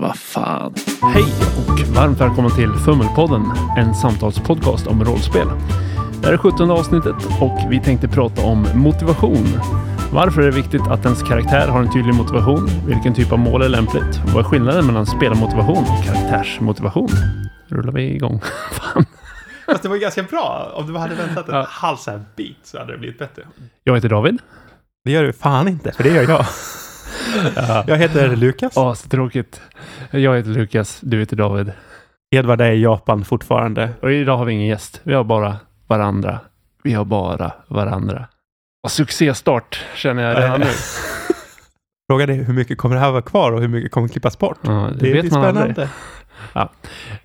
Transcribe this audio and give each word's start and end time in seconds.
Vad 0.00 0.16
fan. 0.18 0.74
Hej 1.14 1.24
och 1.68 1.80
varmt 1.96 2.20
välkommen 2.20 2.50
till 2.56 2.72
Fummelpodden, 2.72 3.42
en 3.76 3.94
samtalspodcast 3.94 4.86
om 4.86 5.04
rollspel. 5.04 5.46
Det 6.20 6.26
här 6.26 6.32
är 6.32 6.36
17 6.38 6.70
avsnittet 6.70 7.14
och 7.40 7.58
vi 7.70 7.80
tänkte 7.80 8.08
prata 8.08 8.42
om 8.42 8.66
motivation. 8.74 9.46
Varför 10.12 10.42
är 10.42 10.46
det 10.46 10.56
viktigt 10.56 10.82
att 10.82 11.04
ens 11.04 11.22
karaktär 11.22 11.68
har 11.68 11.80
en 11.82 11.92
tydlig 11.92 12.14
motivation? 12.14 12.68
Vilken 12.86 13.14
typ 13.14 13.32
av 13.32 13.38
mål 13.38 13.62
är 13.62 13.68
lämpligt? 13.68 14.20
Vad 14.34 14.44
är 14.44 14.48
skillnaden 14.48 14.86
mellan 14.86 15.06
spelarmotivation 15.06 15.84
och 15.84 16.04
karaktärsmotivation? 16.04 17.08
Rullar 17.68 17.92
vi 17.92 18.02
igång? 18.14 18.40
Fan. 18.72 19.04
Fast 19.66 19.82
det 19.82 19.88
var 19.88 19.96
ganska 19.96 20.22
bra. 20.22 20.72
Om 20.74 20.86
du 20.92 20.98
hade 20.98 21.14
väntat 21.14 21.48
en 21.48 21.54
Ja. 21.54 21.66
halv 21.68 21.96
så 21.96 22.10
här 22.10 22.24
bit 22.36 22.58
så 22.62 22.78
hade 22.78 22.92
det 22.92 22.98
blivit 22.98 23.18
bättre. 23.18 23.42
Jag 23.84 23.94
heter 23.94 24.08
David. 24.08 24.38
Det 25.04 25.10
gör 25.10 25.22
du 25.24 25.32
fan 25.32 25.68
inte, 25.68 25.92
för 25.92 26.02
det 26.02 26.10
gör 26.10 26.22
jag. 26.28 26.46
Jag 27.86 27.96
heter 27.96 28.36
Lukas. 28.36 28.72
Ja, 28.76 28.94
så 28.94 29.08
tråkigt. 29.08 29.60
Jag 30.10 30.36
heter 30.36 30.50
Lukas, 30.50 30.98
du 31.02 31.20
heter 31.20 31.36
David. 31.36 31.72
Edvard 32.34 32.60
är 32.60 32.72
i 32.72 32.82
Japan 32.82 33.24
fortfarande. 33.24 33.90
Och 34.02 34.12
idag 34.12 34.36
har 34.36 34.44
vi 34.44 34.52
ingen 34.52 34.66
gäst. 34.66 35.00
Vi 35.04 35.14
har 35.14 35.24
bara 35.24 35.56
varandra. 35.86 36.40
Vi 36.82 36.92
har 36.92 37.04
bara 37.04 37.52
varandra. 37.68 38.26
Och 38.84 38.90
succéstart 38.90 39.84
känner 39.94 40.22
jag 40.22 40.38
redan 40.38 40.60
nu. 40.60 40.66
Frågan 42.10 42.30
är 42.30 42.34
hur 42.44 42.54
mycket 42.54 42.78
kommer 42.78 42.94
det 42.94 43.00
här 43.00 43.10
vara 43.10 43.22
kvar 43.22 43.52
och 43.52 43.60
hur 43.60 43.68
mycket 43.68 43.92
kommer 43.92 44.08
klippas 44.08 44.38
bort? 44.38 44.58
Ja, 44.62 44.70
det, 44.70 45.06
Det 45.06 45.12
vet 45.12 45.22
blir 45.22 45.32
man 45.32 45.56
aldrig. 45.56 45.88
Ja. 46.52 46.70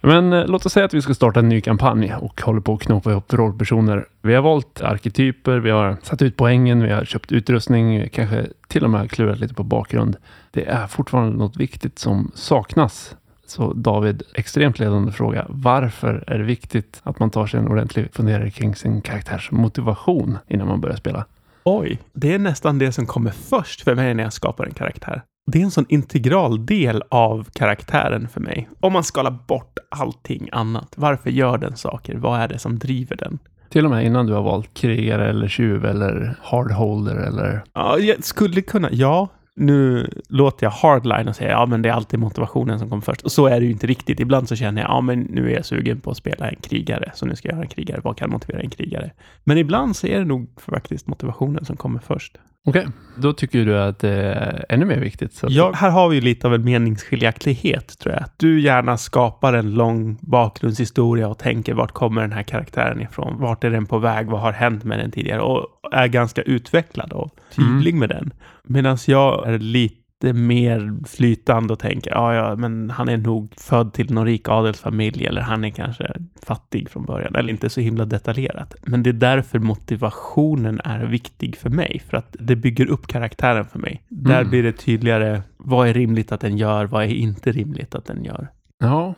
Men 0.02 0.34
eh, 0.34 0.48
låt 0.48 0.66
oss 0.66 0.73
säga 0.73 0.86
att 0.86 0.94
vi 0.94 1.02
ska 1.02 1.13
starta 1.13 1.40
en 1.40 1.50
ny 1.50 1.62
kampanj 1.62 2.13
och 2.13 2.41
håller 2.41 2.62
på 2.62 2.73
att 2.73 2.81
knåpa 2.81 3.12
ihop 3.12 3.34
rollpersoner. 3.34 4.05
Vi 4.22 4.36
har 4.36 4.41
valt 4.41 4.81
arketyper, 4.81 5.58
vi 5.58 5.70
har 5.70 5.98
satt 6.04 6.22
ut 6.22 6.38
poängen, 6.38 6.84
vi 6.84 6.91
har 6.91 7.05
köpt 7.05 7.31
utrustning, 7.31 8.09
kanske 8.09 8.45
till 8.67 8.84
och 8.84 8.90
med 8.90 9.12
klurat 9.12 9.40
lite 9.40 9.53
på 9.53 9.64
bakgrund. 9.64 10.17
Det 10.52 10.66
är 10.66 10.88
fortfarande 10.88 11.38
något 11.38 11.58
viktigt 11.58 12.00
som 12.00 12.31
saknas. 12.36 13.16
Så 13.45 13.73
David, 13.73 14.23
extremt 14.36 14.80
ledande 14.80 15.12
fråga. 15.12 15.45
Varför 15.50 16.23
är 16.28 16.38
det 16.38 16.44
viktigt 16.44 17.02
att 17.03 17.19
man 17.19 17.30
tar 17.30 17.47
sig 17.47 17.59
en 17.59 17.67
ordentlig 17.67 18.14
funderare 18.14 18.52
kring 18.52 18.75
sin 18.75 19.02
karaktärs 19.02 19.52
motivation 19.52 20.38
innan 20.47 20.67
man 20.67 20.81
börjar 20.81 20.95
spela? 20.95 21.25
Oj, 21.64 22.00
det 22.14 22.34
är 22.34 22.39
nästan 22.39 22.80
det 22.80 22.91
som 22.91 23.06
kommer 23.06 23.31
först 23.31 23.81
för 23.81 23.95
mig 23.95 24.14
när 24.14 24.23
jag 24.23 24.34
skapar 24.34 24.66
en 24.66 24.73
karaktär. 24.73 25.22
Det 25.52 25.59
är 25.59 25.64
en 25.64 25.72
sån 25.72 25.86
integral 25.89 26.66
del 26.66 27.03
av 27.09 27.47
karaktären 27.53 28.28
för 28.28 28.42
mig. 28.42 28.69
Om 28.80 28.94
man 28.94 29.03
skalar 29.03 29.38
bort 29.47 29.80
allting 29.89 30.50
annat. 30.52 30.94
Varför 30.95 31.30
gör 31.30 31.58
den 31.58 31.78
saker? 31.78 32.16
Vad 32.16 32.39
är 32.39 32.47
det 32.47 32.59
som 32.59 32.80
driver 32.80 33.16
den? 33.16 33.39
Till 33.69 33.86
och 33.86 33.91
med 33.91 34.06
innan 34.06 34.25
du 34.25 34.33
har 34.33 34.41
valt 34.41 34.73
krigare 34.73 35.30
eller 35.30 35.47
tjuv 35.47 35.86
eller 35.86 36.36
hardholder 36.41 37.16
eller... 37.16 37.64
Ja, 37.73 37.97
jag 38.00 38.23
skulle 38.23 38.61
kunna, 38.61 38.89
ja. 38.91 39.28
Nu 39.56 40.09
låter 40.30 40.66
jag 40.66 40.72
hardline 40.72 41.28
och 41.28 41.36
säger 41.36 41.52
ja, 41.52 41.66
men 41.66 41.81
det 41.81 41.89
är 41.89 41.94
alltid 41.94 42.19
motivationen 42.19 42.80
som 42.80 42.89
kommer 42.89 43.02
först. 43.02 43.22
Och 43.22 43.31
så 43.31 43.47
är 43.47 43.59
det 43.59 43.66
ju 43.66 43.72
inte 43.72 43.88
riktigt. 43.88 44.19
Ibland 44.19 44.47
så 44.50 44.56
känner 44.56 44.81
jag 44.81 44.91
ja, 44.91 45.02
men 45.02 45.19
nu 45.19 45.52
är 45.52 45.56
jag 45.56 45.66
sugen 45.66 46.00
på 46.00 46.11
att 46.11 46.17
spela 46.17 46.50
en 46.50 46.56
krigare, 46.56 47.11
så 47.13 47.25
nu 47.25 47.36
ska 47.36 47.47
jag 47.47 47.56
göra 47.56 47.63
en 47.63 47.69
krigare. 47.69 48.02
Vad 48.03 48.17
kan 48.17 48.30
motivera 48.30 48.61
en 48.61 48.69
krigare? 48.69 49.11
Men 49.44 49.58
ibland 49.58 49.95
så 49.95 50.08
är 50.08 50.19
det 50.19 50.25
nog 50.25 50.50
faktiskt 50.58 51.08
motivationen 51.08 51.66
som 51.66 51.78
kommer 51.78 52.00
först. 52.00 52.38
Okej, 52.68 52.88
då 53.16 53.34
tycker 53.34 53.66
du 53.66 53.80
att 53.80 54.00
det 54.00 54.10
är 54.10 54.66
ännu 54.70 54.86
mer 54.86 55.00
viktigt. 55.00 55.44
Ja, 55.48 55.72
här 55.76 55.90
har 55.90 56.10
vi 56.10 56.16
ju 56.16 56.22
lite 56.22 56.48
av 56.48 56.54
en 56.54 56.64
meningsskiljaktighet, 56.64 58.00
tror 58.00 58.16
jag. 58.16 58.24
Att 58.24 58.34
Du 58.40 58.62
gärna 58.62 58.98
skapar 58.98 59.54
en 59.54 59.74
lång 59.74 60.18
bakgrundshistoria 60.22 61.28
och 61.28 61.38
tänker 61.38 61.74
vart 61.74 61.92
kommer 61.92 62.22
den 62.22 62.32
här 62.32 62.44
karaktären 62.44 63.02
ifrån? 63.02 63.38
Vart 63.40 63.64
är 63.64 63.70
den 63.70 63.86
på 63.86 63.98
väg? 63.98 64.28
Vad 64.28 64.42
har 64.42 64.52
hänt 64.52 64.84
med 64.84 65.00
den 65.00 65.12
tidigare? 65.12 65.42
Och 65.42 65.68
är 65.92 66.08
ganska 66.08 66.42
utvecklad 66.42 67.14
och 67.14 67.32
tydlig 67.56 67.96
med 67.96 68.10
den. 68.10 68.34
Medan 68.64 68.98
jag 69.08 69.48
är 69.48 69.60
lite 69.60 69.98
mer 70.22 71.08
flytande 71.08 71.73
och 71.73 71.80
tänker, 71.80 72.12
ja, 72.12 72.34
ja, 72.36 72.56
men 72.56 72.89
han 72.89 73.09
är 73.09 73.17
nog 73.17 73.53
född 73.58 73.94
till 73.94 74.14
någon 74.14 74.25
rik 74.25 74.50
adelsfamilj 74.50 75.25
eller 75.25 75.42
han 75.42 75.64
är 75.64 75.70
kanske 75.70 76.14
fattig 76.44 76.89
från 76.89 77.06
början 77.06 77.36
eller 77.36 77.50
inte 77.50 77.70
så 77.70 77.81
himla 77.81 78.06
detaljerat. 78.06 78.75
Men 78.81 79.03
det 79.03 79.09
är 79.09 79.13
därför 79.13 79.59
motivationen 79.59 80.81
är 80.84 81.06
viktig 81.06 81.57
för 81.57 81.69
mig, 81.69 82.02
för 82.09 82.18
att 82.18 82.35
det 82.40 82.56
bygger 82.56 82.90
upp 82.90 83.07
karaktären 83.07 83.66
för 83.66 83.80
mig. 83.80 84.02
Där 84.09 84.38
Mm. 84.40 84.50
blir 84.50 84.63
det 84.63 84.72
tydligare, 84.72 85.41
vad 85.57 85.88
är 85.88 85.94
rimligt 85.94 86.31
att 86.31 86.41
den 86.41 86.57
gör, 86.57 86.86
vad 86.86 87.03
är 87.03 87.07
inte 87.07 87.51
rimligt 87.51 87.96
att 87.96 88.06
den 88.06 88.24
gör. 88.24 88.47
Ja, 88.81 89.13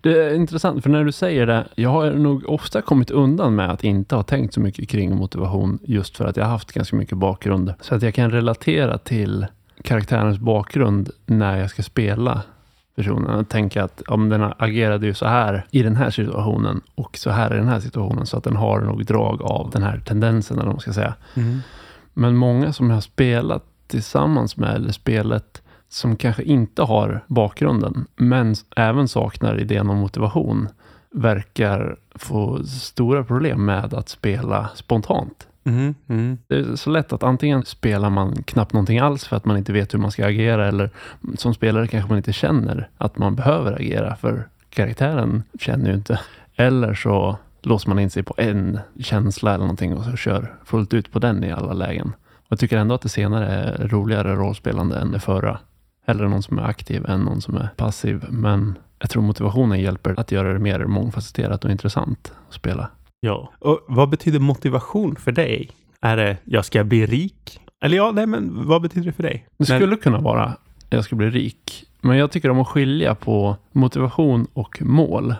det 0.00 0.18
är 0.26 0.34
intressant 0.34 0.82
för 0.82 0.90
när 0.90 1.04
du 1.04 1.12
säger 1.12 1.46
det. 1.46 1.66
Jag 1.74 1.90
har 1.90 2.10
nog 2.12 2.48
ofta 2.48 2.82
kommit 2.82 3.10
undan 3.10 3.54
med 3.54 3.70
att 3.70 3.84
inte 3.84 4.14
ha 4.16 4.22
tänkt 4.22 4.54
så 4.54 4.60
mycket 4.60 4.88
kring 4.88 5.16
motivation 5.16 5.78
just 5.82 6.16
för 6.16 6.24
att 6.24 6.36
jag 6.36 6.44
har 6.44 6.50
haft 6.50 6.72
ganska 6.72 6.96
mycket 6.96 7.18
bakgrund. 7.18 7.74
Så 7.80 7.94
att 7.94 8.02
jag 8.02 8.14
kan 8.14 8.30
relatera 8.30 8.98
till 8.98 9.46
karaktärens 9.82 10.38
bakgrund 10.38 11.10
när 11.26 11.56
jag 11.56 11.70
ska 11.70 11.82
spela 11.82 12.42
personen. 12.96 13.30
Och 13.30 13.48
tänka 13.48 13.84
att 13.84 14.02
om 14.02 14.28
den 14.28 14.52
agerade 14.58 15.06
ju 15.06 15.14
så 15.14 15.26
här 15.26 15.66
i 15.70 15.82
den 15.82 15.96
här 15.96 16.10
situationen 16.10 16.80
och 16.94 17.16
så 17.18 17.30
här 17.30 17.54
i 17.54 17.56
den 17.56 17.68
här 17.68 17.80
situationen 17.80 18.26
så 18.26 18.36
att 18.36 18.44
den 18.44 18.56
har 18.56 18.80
nog 18.80 19.06
drag 19.06 19.42
av 19.42 19.70
den 19.70 19.82
här 19.82 19.98
tendensen 19.98 20.56
eller 20.56 20.66
vad 20.66 20.74
man 20.74 20.80
ska 20.80 20.92
säga. 20.92 21.14
Men 22.14 22.36
många 22.36 22.72
som 22.72 22.90
jag 22.90 22.96
har 22.96 23.00
spelat 23.00 23.64
tillsammans 23.86 24.56
med 24.56 24.74
eller 24.74 24.92
spelet 24.92 25.62
som 25.88 26.16
kanske 26.16 26.42
inte 26.42 26.82
har 26.82 27.24
bakgrunden, 27.26 28.06
men 28.16 28.54
även 28.76 29.08
saknar 29.08 29.60
idén 29.60 29.90
om 29.90 29.98
motivation, 29.98 30.68
verkar 31.10 31.96
få 32.14 32.64
stora 32.64 33.24
problem 33.24 33.64
med 33.64 33.94
att 33.94 34.08
spela 34.08 34.68
spontant. 34.74 35.48
Mm, 35.68 35.94
mm. 36.08 36.38
Det 36.46 36.54
är 36.54 36.76
så 36.76 36.90
lätt 36.90 37.12
att 37.12 37.22
antingen 37.22 37.64
spelar 37.64 38.10
man 38.10 38.42
knappt 38.42 38.72
någonting 38.72 38.98
alls 38.98 39.24
för 39.24 39.36
att 39.36 39.44
man 39.44 39.56
inte 39.56 39.72
vet 39.72 39.94
hur 39.94 39.98
man 39.98 40.10
ska 40.10 40.26
agera 40.26 40.68
eller 40.68 40.90
som 41.38 41.54
spelare 41.54 41.86
kanske 41.86 42.08
man 42.08 42.16
inte 42.16 42.32
känner 42.32 42.88
att 42.98 43.18
man 43.18 43.34
behöver 43.34 43.72
agera 43.72 44.16
för 44.16 44.48
karaktären 44.70 45.42
känner 45.60 45.88
ju 45.88 45.94
inte. 45.94 46.20
Eller 46.56 46.94
så 46.94 47.38
låser 47.62 47.88
man 47.88 47.98
in 47.98 48.10
sig 48.10 48.22
på 48.22 48.34
en 48.36 48.78
känsla 49.00 49.54
eller 49.54 49.64
någonting 49.64 49.94
och 49.94 50.04
så 50.04 50.16
kör 50.16 50.54
fullt 50.64 50.94
ut 50.94 51.12
på 51.12 51.18
den 51.18 51.44
i 51.44 51.52
alla 51.52 51.72
lägen. 51.72 52.12
Och 52.34 52.46
jag 52.48 52.58
tycker 52.58 52.78
ändå 52.78 52.94
att 52.94 53.02
det 53.02 53.08
senare 53.08 53.46
är 53.46 53.88
roligare 53.88 54.34
rollspelande 54.34 54.98
än 54.98 55.12
det 55.12 55.20
förra. 55.20 55.58
Hellre 56.06 56.28
någon 56.28 56.42
som 56.42 56.58
är 56.58 56.62
aktiv 56.62 57.06
än 57.06 57.20
någon 57.20 57.40
som 57.40 57.56
är 57.56 57.68
passiv. 57.76 58.24
Men 58.28 58.78
jag 58.98 59.10
tror 59.10 59.22
motivationen 59.22 59.80
hjälper 59.80 60.20
att 60.20 60.32
göra 60.32 60.52
det 60.52 60.58
mer 60.58 60.84
mångfacetterat 60.84 61.64
och 61.64 61.70
intressant 61.70 62.32
att 62.48 62.54
spela. 62.54 62.90
Ja. 63.20 63.52
Och 63.58 63.80
vad 63.88 64.08
betyder 64.08 64.38
motivation 64.38 65.16
för 65.16 65.32
dig? 65.32 65.70
Är 66.00 66.16
det 66.16 66.36
jag 66.44 66.64
ska 66.64 66.84
bli 66.84 67.06
rik? 67.06 67.60
Eller 67.82 67.96
ja, 67.96 68.10
nej, 68.14 68.26
men 68.26 68.66
vad 68.66 68.82
betyder 68.82 69.06
det 69.06 69.12
för 69.12 69.22
dig? 69.22 69.46
Det 69.58 69.68
När- 69.68 69.78
skulle 69.78 69.96
kunna 69.96 70.18
vara 70.18 70.56
jag 70.90 71.04
ska 71.04 71.16
bli 71.16 71.30
rik. 71.30 71.84
Men 72.00 72.16
jag 72.16 72.30
tycker 72.30 72.50
om 72.50 72.60
att 72.60 72.68
skilja 72.68 73.14
på 73.14 73.56
motivation 73.72 74.46
och 74.52 74.82
mål. 74.82 75.34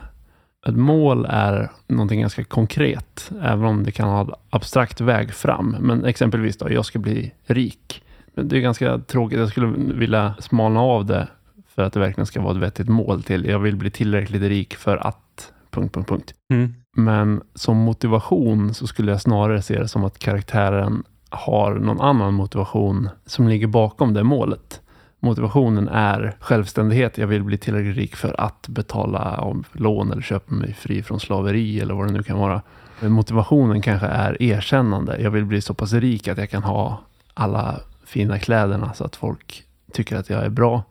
Ett 0.68 0.76
mål 0.76 1.26
är 1.28 1.70
någonting 1.86 2.20
ganska 2.20 2.44
konkret, 2.44 3.30
även 3.42 3.64
om 3.64 3.82
det 3.84 3.92
kan 3.92 4.08
ha 4.08 4.20
en 4.20 4.30
abstrakt 4.50 5.00
väg 5.00 5.34
fram. 5.34 5.76
Men 5.80 6.04
exempelvis 6.04 6.56
då, 6.58 6.72
jag 6.72 6.84
ska 6.84 6.98
bli 6.98 7.32
rik. 7.46 8.02
Men 8.34 8.48
Det 8.48 8.56
är 8.56 8.60
ganska 8.60 8.98
tråkigt. 8.98 9.38
Jag 9.38 9.48
skulle 9.48 9.94
vilja 9.94 10.34
smalna 10.40 10.80
av 10.80 11.06
det 11.06 11.28
för 11.74 11.82
att 11.82 11.92
det 11.92 12.00
verkligen 12.00 12.26
ska 12.26 12.40
vara 12.40 12.52
ett 12.56 12.62
vettigt 12.62 12.88
mål 12.88 13.22
till. 13.22 13.44
Jag 13.44 13.58
vill 13.58 13.76
bli 13.76 13.90
tillräckligt 13.90 14.42
rik 14.42 14.74
för 14.74 14.96
att... 14.96 15.52
Punkt, 15.70 15.94
punkt, 15.94 16.08
punkt. 16.08 16.34
Mm. 16.52 16.74
Men 16.96 17.42
som 17.54 17.76
motivation 17.76 18.74
så 18.74 18.86
skulle 18.86 19.10
jag 19.12 19.20
snarare 19.20 19.62
se 19.62 19.78
det 19.78 19.88
som 19.88 20.04
att 20.04 20.18
karaktären 20.18 21.02
har 21.30 21.74
någon 21.74 22.00
annan 22.00 22.34
motivation 22.34 23.08
som 23.26 23.48
ligger 23.48 23.66
bakom 23.66 24.14
det 24.14 24.24
målet. 24.24 24.80
Motivationen 25.20 25.88
är 25.88 26.36
självständighet. 26.40 27.18
Jag 27.18 27.26
vill 27.26 27.44
bli 27.44 27.58
tillräckligt 27.58 27.96
rik 27.96 28.16
för 28.16 28.40
att 28.40 28.68
betala 28.68 29.36
av 29.36 29.66
lån 29.72 30.12
eller 30.12 30.22
köpa 30.22 30.54
mig 30.54 30.74
fri 30.74 31.02
från 31.02 31.20
slaveri 31.20 31.80
eller 31.80 31.94
vad 31.94 32.06
det 32.06 32.12
nu 32.12 32.22
kan 32.22 32.38
vara. 32.38 32.62
Motivationen 33.00 33.82
kanske 33.82 34.06
är 34.06 34.42
erkännande. 34.42 35.22
Jag 35.22 35.30
vill 35.30 35.44
bli 35.44 35.60
så 35.60 35.74
pass 35.74 35.92
rik 35.92 36.28
att 36.28 36.38
jag 36.38 36.50
kan 36.50 36.62
ha 36.62 37.00
alla 37.34 37.80
fina 38.06 38.38
kläderna 38.38 38.92
så 38.94 39.04
att 39.04 39.16
folk 39.16 39.64
tycker 39.92 40.16
att 40.16 40.30
jag 40.30 40.44
är 40.44 40.48
bra. 40.48 40.82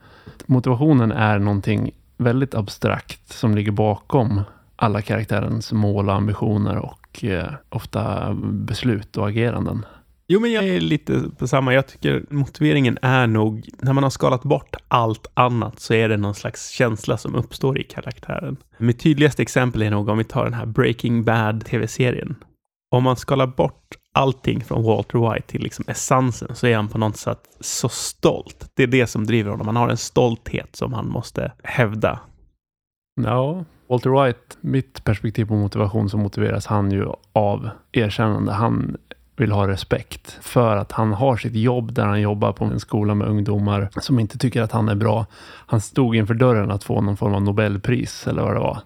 Motivationen 0.45 1.11
är 1.11 1.39
någonting 1.39 1.91
väldigt 2.17 2.55
abstrakt 2.55 3.33
som 3.33 3.55
ligger 3.55 3.71
bakom 3.71 4.41
alla 4.77 5.01
karaktärens 5.01 5.71
mål 5.71 6.09
och 6.09 6.15
ambitioner 6.15 6.77
och 6.77 7.23
eh, 7.23 7.53
ofta 7.69 8.33
beslut 8.43 9.17
och 9.17 9.27
ageranden. 9.27 9.85
Jo, 10.27 10.39
men 10.39 10.51
jag 10.51 10.67
är 10.67 10.79
lite 10.79 11.23
på 11.37 11.47
samma. 11.47 11.73
Jag 11.73 11.87
tycker 11.87 12.25
motiveringen 12.29 12.97
är 13.01 13.27
nog, 13.27 13.69
när 13.79 13.93
man 13.93 14.03
har 14.03 14.09
skalat 14.09 14.43
bort 14.43 14.75
allt 14.87 15.27
annat 15.33 15.79
så 15.79 15.93
är 15.93 16.09
det 16.09 16.17
någon 16.17 16.35
slags 16.35 16.69
känsla 16.69 17.17
som 17.17 17.35
uppstår 17.35 17.79
i 17.79 17.83
karaktären. 17.83 18.57
Mitt 18.77 18.99
tydligaste 18.99 19.41
exempel 19.41 19.81
är 19.81 19.91
nog 19.91 20.09
om 20.09 20.17
vi 20.17 20.23
tar 20.23 20.43
den 20.43 20.53
här 20.53 20.65
Breaking 20.65 21.23
Bad 21.23 21.65
tv-serien. 21.65 22.35
Om 22.91 23.03
man 23.03 23.15
skalar 23.15 23.47
bort 23.47 23.95
allting 24.13 24.63
från 24.63 24.83
Walter 24.83 25.33
White 25.33 25.47
till 25.47 25.61
liksom 25.61 25.85
essensen 25.87 26.55
så 26.55 26.67
är 26.67 26.75
han 26.75 26.87
på 26.87 26.97
något 26.97 27.17
sätt 27.17 27.41
så 27.59 27.89
stolt. 27.89 28.71
Det 28.73 28.83
är 28.83 28.87
det 28.87 29.07
som 29.07 29.25
driver 29.25 29.51
honom. 29.51 29.67
Han 29.67 29.75
har 29.75 29.89
en 29.89 29.97
stolthet 29.97 30.75
som 30.75 30.93
han 30.93 31.09
måste 31.09 31.51
hävda. 31.63 32.19
Ja, 33.21 33.65
Walter 33.87 34.23
White, 34.23 34.57
mitt 34.61 35.03
perspektiv 35.03 35.45
på 35.45 35.55
motivation 35.55 36.09
så 36.09 36.17
motiveras 36.17 36.65
han 36.65 36.91
ju 36.91 37.07
av 37.33 37.69
erkännande. 37.91 38.51
Han 38.51 38.97
vill 39.35 39.51
ha 39.51 39.67
respekt 39.67 40.37
för 40.41 40.77
att 40.77 40.91
han 40.91 41.13
har 41.13 41.37
sitt 41.37 41.55
jobb 41.55 41.93
där 41.93 42.05
han 42.05 42.21
jobbar 42.21 42.51
på 42.51 42.65
en 42.65 42.79
skola 42.79 43.15
med 43.15 43.27
ungdomar 43.27 43.89
som 44.01 44.19
inte 44.19 44.37
tycker 44.37 44.61
att 44.61 44.71
han 44.71 44.89
är 44.89 44.95
bra. 44.95 45.25
Han 45.43 45.81
stod 45.81 46.15
inför 46.15 46.33
dörren 46.33 46.71
att 46.71 46.83
få 46.83 47.01
någon 47.01 47.17
form 47.17 47.33
av 47.33 47.41
Nobelpris 47.41 48.27
eller 48.27 48.41
vad 48.41 48.55
det 48.55 48.59
var. 48.59 48.79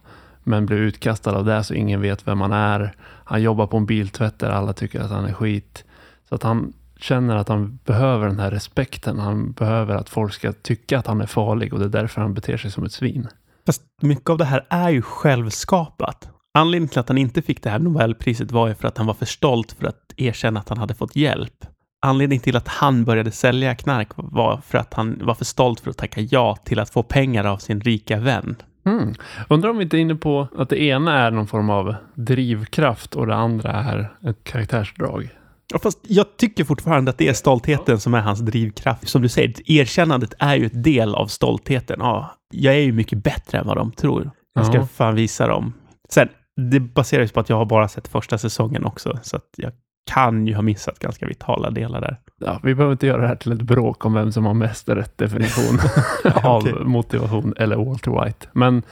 Men 0.43 0.65
blev 0.65 0.79
utkastad 0.79 1.37
av 1.37 1.45
det 1.45 1.63
så 1.63 1.73
ingen 1.73 2.01
vet 2.01 2.27
vem 2.27 2.41
han 2.41 2.51
är. 2.51 2.95
Han 3.01 3.41
jobbar 3.41 3.67
på 3.67 3.77
en 3.77 3.85
biltvätt 3.85 4.39
där 4.39 4.49
alla 4.49 4.73
tycker 4.73 4.99
att 4.99 5.11
han 5.11 5.25
är 5.25 5.33
skit. 5.33 5.83
Så 6.29 6.35
att 6.35 6.43
han 6.43 6.73
känner 6.97 7.35
att 7.35 7.47
han 7.47 7.79
behöver 7.85 8.27
den 8.27 8.39
här 8.39 8.51
respekten. 8.51 9.19
Han 9.19 9.51
behöver 9.51 9.95
att 9.95 10.09
folk 10.09 10.33
ska 10.33 10.53
tycka 10.53 10.99
att 10.99 11.07
han 11.07 11.21
är 11.21 11.25
farlig 11.25 11.73
och 11.73 11.79
det 11.79 11.85
är 11.85 12.01
därför 12.01 12.21
han 12.21 12.33
beter 12.33 12.57
sig 12.57 12.71
som 12.71 12.83
ett 12.83 12.91
svin. 12.91 13.27
Fast 13.65 13.81
mycket 14.01 14.29
av 14.29 14.37
det 14.37 14.45
här 14.45 14.65
är 14.69 14.89
ju 14.89 15.01
självskapat. 15.01 16.29
Anledningen 16.53 16.89
till 16.89 16.99
att 16.99 17.07
han 17.07 17.17
inte 17.17 17.41
fick 17.41 17.63
det 17.63 17.69
här 17.69 17.79
Nobelpriset 17.79 18.51
var 18.51 18.67
ju 18.67 18.75
för 18.75 18.87
att 18.87 18.97
han 18.97 19.07
var 19.07 19.13
för 19.13 19.25
stolt 19.25 19.71
för 19.71 19.87
att 19.87 20.13
erkänna 20.17 20.59
att 20.59 20.69
han 20.69 20.77
hade 20.77 20.95
fått 20.95 21.15
hjälp. 21.15 21.65
Anledningen 22.01 22.43
till 22.43 22.55
att 22.55 22.67
han 22.67 23.03
började 23.03 23.31
sälja 23.31 23.75
knark 23.75 24.09
var 24.15 24.61
för 24.65 24.77
att 24.77 24.93
han 24.93 25.19
var 25.25 25.33
för 25.33 25.45
stolt 25.45 25.79
för 25.79 25.89
att 25.89 25.97
tacka 25.97 26.21
ja 26.21 26.55
till 26.55 26.79
att 26.79 26.89
få 26.89 27.03
pengar 27.03 27.45
av 27.45 27.57
sin 27.57 27.81
rika 27.81 28.19
vän. 28.19 28.55
Mm. 28.85 29.13
Undrar 29.49 29.69
om 29.69 29.77
vi 29.77 29.83
inte 29.83 29.97
är 29.97 30.01
inne 30.01 30.15
på 30.15 30.47
att 30.57 30.69
det 30.69 30.81
ena 30.81 31.19
är 31.19 31.31
någon 31.31 31.47
form 31.47 31.69
av 31.69 31.95
drivkraft 32.15 33.15
och 33.15 33.27
det 33.27 33.35
andra 33.35 33.71
är 33.71 34.13
ett 34.29 34.43
karaktärsdrag. 34.43 35.29
Ja, 35.71 35.79
fast 35.79 35.99
jag 36.07 36.37
tycker 36.37 36.63
fortfarande 36.63 37.11
att 37.11 37.17
det 37.17 37.27
är 37.27 37.33
stoltheten 37.33 37.99
som 37.99 38.13
är 38.13 38.21
hans 38.21 38.39
drivkraft. 38.39 39.07
Som 39.09 39.21
du 39.21 39.29
säger, 39.29 39.71
erkännandet 39.71 40.33
är 40.39 40.55
ju 40.55 40.65
ett 40.65 40.83
del 40.83 41.15
av 41.15 41.27
stoltheten. 41.27 41.97
Ja, 41.99 42.35
jag 42.53 42.73
är 42.75 42.79
ju 42.79 42.91
mycket 42.91 43.23
bättre 43.23 43.57
än 43.57 43.67
vad 43.67 43.77
de 43.77 43.91
tror. 43.91 44.31
Jag 44.55 44.65
ska 44.65 44.75
Ja. 44.77 44.87
fan 44.87 45.15
visa 45.15 45.47
dem. 45.47 45.73
Sen, 46.09 46.27
det 46.71 46.79
baseras 46.79 47.31
på 47.31 47.39
att 47.39 47.49
jag 47.49 47.57
har 47.57 47.65
bara 47.65 47.87
sett 47.87 48.07
första 48.07 48.37
säsongen 48.37 48.85
också, 48.85 49.19
så 49.23 49.35
att 49.37 49.49
jag 49.57 49.71
kan 50.13 50.47
ju 50.47 50.55
ha 50.55 50.61
missat 50.61 50.99
ganska 50.99 51.25
vitala 51.25 51.69
delar 51.69 52.01
där. 52.01 52.19
Ja, 52.39 52.59
vi 52.63 52.75
behöver 52.75 52.91
inte 52.91 53.07
göra 53.07 53.21
det 53.21 53.27
här 53.27 53.35
till 53.35 53.51
ett 53.51 53.61
bråk 53.61 54.05
om 54.05 54.13
vem 54.13 54.31
som 54.31 54.45
har 54.45 54.53
mest 54.53 54.89
rätt 54.89 55.17
definition 55.17 55.79
av 56.43 56.67
motivation 56.85 57.53
eller 57.57 57.75
Walter 57.75 58.23
White. 58.25 58.47
Men 58.53 58.83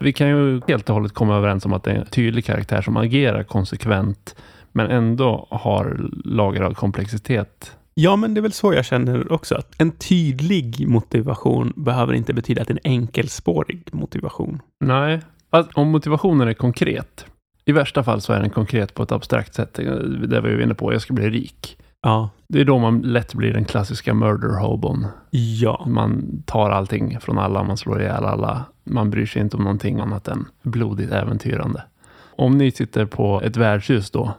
vi 0.00 0.12
kan 0.12 0.28
ju 0.28 0.60
helt 0.68 0.88
och 0.88 0.94
hållet 0.94 1.12
komma 1.14 1.36
överens 1.36 1.64
om 1.66 1.72
att 1.72 1.84
det 1.84 1.90
är 1.90 1.94
en 1.96 2.06
tydlig 2.06 2.44
karaktär 2.44 2.82
som 2.82 2.96
agerar 2.96 3.42
konsekvent 3.42 4.36
men 4.74 4.90
ändå 4.90 5.46
har 5.50 6.10
lager 6.24 6.62
av 6.62 6.74
komplexitet. 6.74 7.76
Ja, 7.94 8.16
men 8.16 8.34
det 8.34 8.40
är 8.40 8.42
väl 8.42 8.52
så 8.52 8.74
jag 8.74 8.84
känner 8.84 9.32
också. 9.32 9.54
Att 9.54 9.74
en 9.78 9.90
tydlig 9.90 10.88
motivation 10.88 11.72
behöver 11.76 12.12
inte 12.12 12.34
betyda 12.34 12.62
att 12.62 12.70
en 12.70 12.78
enkelspårig 12.84 13.88
motivation. 13.92 14.62
Nej, 14.84 15.20
att 15.50 15.74
om 15.74 15.88
motivationen 15.88 16.48
är 16.48 16.54
konkret. 16.54 17.26
I 17.64 17.72
värsta 17.72 18.04
fall 18.04 18.20
så 18.20 18.32
är 18.32 18.40
den 18.40 18.50
konkret 18.50 18.94
på 18.94 19.02
ett 19.02 19.12
abstrakt 19.12 19.54
sätt. 19.54 19.74
Det 20.28 20.40
var 20.40 20.48
vi 20.48 20.62
inne 20.62 20.74
på, 20.74 20.92
jag 20.92 21.02
ska 21.02 21.14
bli 21.14 21.30
rik. 21.30 21.78
Ja. 22.02 22.30
Det 22.48 22.60
är 22.60 22.64
då 22.64 22.78
man 22.78 23.00
lätt 23.00 23.34
blir 23.34 23.52
den 23.52 23.64
klassiska 23.64 24.14
murder 24.14 24.60
hobon. 24.60 25.06
Ja. 25.30 25.86
Man 25.88 26.42
tar 26.46 26.70
allting 26.70 27.20
från 27.20 27.38
alla, 27.38 27.62
man 27.62 27.76
slår 27.76 28.00
ihjäl 28.00 28.24
alla. 28.24 28.64
Man 28.84 29.10
bryr 29.10 29.26
sig 29.26 29.42
inte 29.42 29.56
om 29.56 29.62
någonting 29.62 30.00
annat 30.00 30.28
än 30.28 30.46
blodigt 30.62 31.12
äventyrande. 31.12 31.82
Om 32.36 32.58
ni 32.58 32.70
sitter 32.70 33.06
på 33.06 33.40
ett 33.44 33.56
värdshus 33.56 34.10
då, 34.10 34.34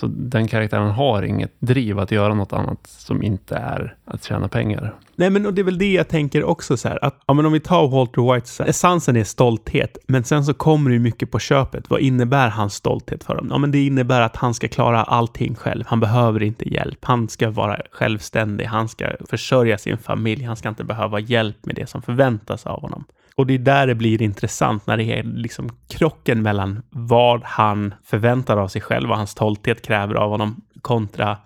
så 0.00 0.06
den 0.06 0.48
karaktären 0.48 0.90
har 0.90 1.22
inget 1.22 1.60
driv 1.60 1.98
att 1.98 2.10
göra 2.10 2.34
något 2.34 2.52
annat 2.52 2.86
som 2.86 3.22
inte 3.22 3.56
är 3.56 3.96
att 4.04 4.24
tjäna 4.24 4.48
pengar. 4.48 4.94
Nej, 5.16 5.30
men 5.30 5.46
och 5.46 5.54
det 5.54 5.60
är 5.60 5.64
väl 5.64 5.78
det 5.78 5.92
jag 5.92 6.08
tänker 6.08 6.44
också 6.44 6.76
så 6.76 6.88
här. 6.88 7.04
Att, 7.04 7.20
ja, 7.26 7.34
men 7.34 7.46
om 7.46 7.52
vi 7.52 7.60
tar 7.60 7.88
Walter 7.88 8.34
White, 8.34 8.48
så 8.48 8.62
här, 8.62 8.70
essensen 8.70 9.16
är 9.16 9.24
stolthet, 9.24 9.98
men 10.06 10.24
sen 10.24 10.44
så 10.44 10.54
kommer 10.54 10.90
det 10.90 10.94
ju 10.94 11.00
mycket 11.00 11.30
på 11.30 11.38
köpet. 11.38 11.90
Vad 11.90 12.00
innebär 12.00 12.48
hans 12.48 12.74
stolthet 12.74 13.24
för 13.24 13.34
honom? 13.34 13.50
Ja, 13.50 13.58
men 13.58 13.70
det 13.70 13.86
innebär 13.86 14.20
att 14.20 14.36
han 14.36 14.54
ska 14.54 14.68
klara 14.68 15.02
allting 15.02 15.54
själv. 15.54 15.84
Han 15.86 16.00
behöver 16.00 16.42
inte 16.42 16.72
hjälp. 16.72 16.98
Han 17.04 17.28
ska 17.28 17.50
vara 17.50 17.80
självständig. 17.90 18.64
Han 18.64 18.88
ska 18.88 19.10
försörja 19.30 19.78
sin 19.78 19.98
familj. 19.98 20.44
Han 20.44 20.56
ska 20.56 20.68
inte 20.68 20.84
behöva 20.84 21.20
hjälp 21.20 21.66
med 21.66 21.74
det 21.74 21.86
som 21.86 22.02
förväntas 22.02 22.66
av 22.66 22.80
honom. 22.80 23.04
Och 23.36 23.46
det 23.46 23.54
är 23.54 23.58
där 23.58 23.86
det 23.86 23.94
blir 23.94 24.22
intressant 24.22 24.86
när 24.86 24.96
det 24.96 25.04
är 25.04 25.22
liksom 25.22 25.68
krocken 25.88 26.42
mellan 26.42 26.82
vad 26.90 27.42
han 27.44 27.94
förväntar 28.04 28.56
av 28.56 28.68
sig 28.68 28.80
själv, 28.80 29.08
vad 29.08 29.18
hans 29.18 29.30
stolthet 29.30 29.82
kräver 29.82 30.14
av 30.14 30.30
honom, 30.30 30.62
kontra 30.82 31.38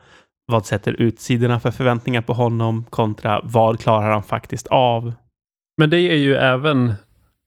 vad 0.47 0.67
sätter 0.67 0.93
utsidorna 0.93 1.61
för 1.61 1.71
förväntningar 1.71 2.23
på 2.23 2.33
honom 2.33 2.85
kontra 2.91 3.41
vad 3.45 3.81
klarar 3.81 4.13
han 4.13 4.23
faktiskt 4.23 4.67
av? 4.67 5.13
Men 5.77 5.91
det 5.91 6.01
är 6.01 6.17
ju 6.17 6.35
även, 6.35 6.95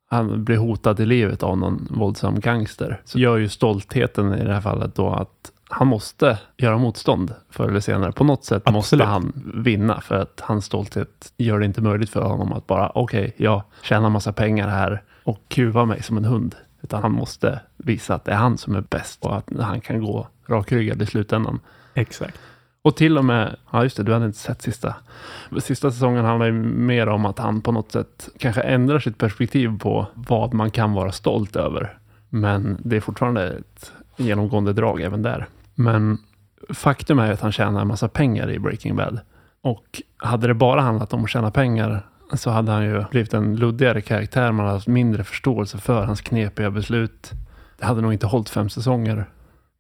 han 0.10 0.44
blir 0.44 0.58
hotad 0.58 1.00
i 1.00 1.06
livet 1.06 1.44
av 1.44 1.58
någon 1.58 1.88
våldsam 1.90 2.40
gangster. 2.40 3.02
Så 3.06 3.20
gör 3.20 3.38
ju 3.38 3.50
stoltheten 3.50 4.34
i 4.34 4.44
det 4.44 4.54
här 4.54 4.62
fallet 4.62 4.96
då 4.96 5.10
att 5.10 5.51
han 5.72 5.88
måste 5.88 6.40
göra 6.58 6.78
motstånd 6.78 7.34
förr 7.50 7.70
eller 7.70 7.80
senare. 7.80 8.12
På 8.12 8.24
något 8.24 8.46
sätt 8.46 8.72
måste 8.72 8.96
Absolut. 8.96 9.08
han 9.08 9.52
vinna 9.64 10.02
för 10.02 10.16
att 10.16 10.40
hans 10.40 10.66
stolthet 10.66 11.34
gör 11.38 11.60
det 11.60 11.66
inte 11.66 11.82
möjligt 11.82 12.10
för 12.10 12.22
honom 12.22 12.54
att 12.54 12.68
bara 12.68 12.92
okej, 12.96 13.34
jag 13.38 13.64
tjänar 13.82 14.10
massa 14.10 14.34
pengar 14.34 14.68
här 14.68 15.04
och 15.24 15.40
kuva 15.48 15.86
mig 15.86 16.04
som 16.04 16.18
en 16.18 16.26
hund. 16.26 16.56
Utan 16.82 17.02
han 17.02 17.12
måste 17.12 17.60
visa 17.78 18.16
att 18.16 18.26
det 18.26 18.32
är 18.32 18.36
han 18.36 18.58
som 18.58 18.76
är 18.76 18.82
bäst 18.82 19.26
och 19.26 19.38
att 19.38 19.50
han 19.60 19.82
kan 19.82 20.02
gå 20.02 20.28
rakryggad 20.46 21.02
i 21.02 21.06
slutändan. 21.06 21.60
Exakt. 21.94 22.40
Och 22.82 22.96
till 22.96 23.18
och 23.18 23.26
med, 23.26 23.56
ja 23.72 23.84
just 23.84 23.98
det, 23.98 24.04
du 24.04 24.14
hade 24.14 24.26
inte 24.26 24.38
sett 24.38 24.62
sista. 24.62 24.96
Sista 25.60 25.92
säsongen 25.92 26.26
handlar 26.26 26.46
ju 26.46 26.52
mer 26.52 27.08
om 27.08 27.26
att 27.26 27.40
han 27.40 27.62
på 27.62 27.72
något 27.72 27.92
sätt 27.92 28.30
kanske 28.40 28.62
ändrar 28.62 29.00
sitt 29.00 29.18
perspektiv 29.18 29.80
på 29.80 30.08
vad 30.14 30.54
man 30.54 30.72
kan 30.72 30.94
vara 30.94 31.12
stolt 31.12 31.56
över. 31.56 31.98
Men 32.30 32.78
det 32.84 32.96
är 32.96 33.02
fortfarande 33.02 33.50
ett 33.50 33.94
genomgående 34.18 34.74
drag 34.74 35.02
även 35.02 35.22
där. 35.22 35.48
Men 35.84 36.18
faktum 36.74 37.20
är 37.20 37.32
att 37.32 37.42
han 37.42 37.52
tjänar 37.52 37.82
en 37.82 37.88
massa 37.88 38.08
pengar 38.08 38.52
i 38.52 38.60
Breaking 38.60 38.96
Bad. 38.96 39.20
Och 39.62 40.02
hade 40.18 40.48
det 40.48 40.54
bara 40.54 40.82
handlat 40.82 41.14
om 41.14 41.24
att 41.24 41.30
tjäna 41.30 41.52
pengar 41.52 42.06
så 42.34 42.50
hade 42.50 42.72
han 42.72 42.84
ju 42.84 43.04
blivit 43.12 43.34
en 43.34 43.56
luddigare 43.56 44.02
karaktär. 44.02 44.52
Man 44.52 44.66
hade 44.66 44.78
haft 44.78 44.88
mindre 44.88 45.24
förståelse 45.24 45.78
för 45.78 46.06
hans 46.06 46.22
knepiga 46.22 46.72
beslut. 46.72 47.32
Det 47.80 47.86
hade 47.86 48.02
nog 48.02 48.14
inte 48.14 48.28
hållit 48.28 48.50
fem 48.50 48.70
säsonger 48.70 49.26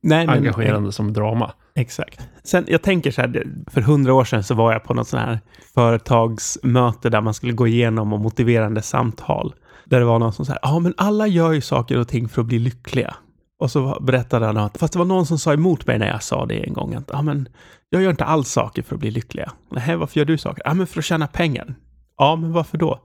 Nej, 0.02 0.26
men, 0.26 0.38
engagerande 0.38 0.92
som 0.92 1.14
drama. 1.14 1.52
Exakt. 1.76 2.30
Sen, 2.44 2.66
jag 2.68 2.82
tänker 2.82 3.12
så 3.12 3.22
här, 3.22 3.44
för 3.68 3.82
hundra 3.82 4.14
år 4.14 4.24
sedan 4.24 4.44
så 4.44 4.56
var 4.56 4.72
jag 4.72 4.84
på 4.84 4.94
något 4.94 5.08
sån 5.08 5.20
här 5.20 5.40
företagsmöte 5.74 7.10
där 7.10 7.22
man 7.22 7.34
skulle 7.34 7.54
gå 7.54 7.68
igenom 7.68 8.14
och 8.14 8.20
motiverande 8.20 8.82
samtal. 8.82 9.54
Där 9.86 10.00
det 10.00 10.06
var 10.06 10.20
någon 10.20 10.34
som 10.34 10.46
sa, 10.46 10.58
ja 10.62 10.80
men 10.80 10.94
alla 10.98 11.28
gör 11.28 11.52
ju 11.52 11.62
saker 11.62 11.98
och 11.98 12.08
ting 12.08 12.30
för 12.30 12.42
att 12.42 12.48
bli 12.48 12.60
lyckliga. 12.60 13.16
Och 13.62 13.72
så 13.72 13.98
berättade 14.02 14.46
han 14.46 14.58
att, 14.58 14.78
fast 14.78 14.94
det 14.94 15.00
var 15.00 15.06
någon 15.06 15.26
som 15.26 15.40
sa 15.40 15.54
emot 15.54 15.88
mig 15.88 16.00
när 16.00 16.08
jag 16.08 16.24
sa 16.24 16.46
det 16.46 16.68
en 16.68 16.74
gång. 16.74 16.94
Att, 16.94 17.10
ja 17.14 17.22
men, 17.22 17.50
jag 17.90 18.02
gör 18.02 18.10
inte 18.10 18.26
alls 18.26 18.50
saker 18.50 18.82
för 18.82 18.96
att 18.96 19.00
bli 19.00 19.12
lyckliga. 19.12 19.52
Nej, 19.70 19.96
varför 19.96 20.20
gör 20.20 20.26
du 20.26 20.38
saker? 20.38 20.62
Ja 20.66 20.74
men 20.74 20.88
för 20.88 21.00
att 21.00 21.06
tjäna 21.06 21.28
pengar. 21.28 21.76
Ja, 22.18 22.36
men 22.36 22.52
varför 22.52 22.78
då? 22.78 23.00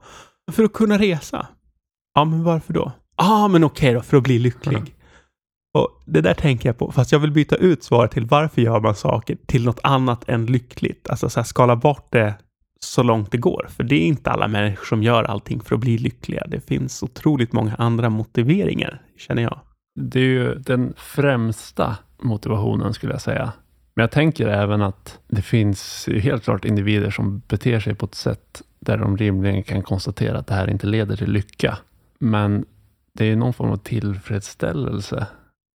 För 0.51 0.63
att 0.63 0.73
kunna 0.73 0.97
resa. 0.97 1.47
Ja, 2.13 2.25
men 2.25 2.43
varför 2.43 2.73
då? 2.73 2.91
Ja, 3.17 3.47
men 3.47 3.63
okej 3.63 3.93
då, 3.93 4.01
för 4.01 4.17
att 4.17 4.23
bli 4.23 4.39
lycklig. 4.39 4.77
Mm. 4.77 4.89
Och 5.73 6.03
det 6.05 6.21
där 6.21 6.33
tänker 6.33 6.69
jag 6.69 6.77
på, 6.77 6.91
fast 6.91 7.11
jag 7.11 7.19
vill 7.19 7.31
byta 7.31 7.55
ut 7.55 7.83
svaret 7.83 8.11
till 8.11 8.25
varför 8.25 8.61
gör 8.61 8.79
man 8.79 8.95
saker 8.95 9.37
till 9.45 9.65
något 9.65 9.79
annat 9.83 10.29
än 10.29 10.45
lyckligt. 10.45 11.09
Alltså 11.09 11.29
så 11.29 11.39
här, 11.39 11.45
skala 11.45 11.75
bort 11.75 12.07
det 12.11 12.33
så 12.79 13.03
långt 13.03 13.31
det 13.31 13.37
går. 13.37 13.67
För 13.69 13.83
det 13.83 13.95
är 13.95 14.07
inte 14.07 14.31
alla 14.31 14.47
människor 14.47 14.85
som 14.85 15.03
gör 15.03 15.23
allting 15.23 15.61
för 15.61 15.75
att 15.75 15.81
bli 15.81 15.97
lyckliga. 15.97 16.47
Det 16.47 16.67
finns 16.67 17.03
otroligt 17.03 17.53
många 17.53 17.75
andra 17.75 18.09
motiveringar, 18.09 19.01
känner 19.17 19.41
jag. 19.41 19.59
Det 19.99 20.19
är 20.19 20.23
ju 20.23 20.55
den 20.55 20.93
främsta 20.97 21.97
motivationen 22.17 22.93
skulle 22.93 23.13
jag 23.13 23.21
säga. 23.21 23.53
Men 23.95 24.03
jag 24.03 24.11
tänker 24.11 24.47
även 24.47 24.81
att 24.81 25.19
det 25.27 25.41
finns 25.41 26.05
ju 26.07 26.19
helt 26.19 26.43
klart 26.43 26.65
individer 26.65 27.09
som 27.09 27.41
beter 27.47 27.79
sig 27.79 27.95
på 27.95 28.05
ett 28.05 28.15
sätt 28.15 28.61
där 28.79 28.97
de 28.97 29.17
rimligen 29.17 29.63
kan 29.63 29.83
konstatera 29.83 30.37
att 30.37 30.47
det 30.47 30.53
här 30.53 30.69
inte 30.69 30.87
leder 30.87 31.15
till 31.15 31.31
lycka. 31.31 31.77
Men 32.19 32.65
det 33.13 33.25
är 33.25 33.35
någon 33.35 33.53
form 33.53 33.71
av 33.71 33.77
tillfredsställelse. 33.77 35.27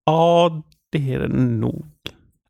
Ja, 0.07 0.63
det 0.91 1.15
är 1.15 1.21
det 1.21 1.29
nog. 1.39 1.87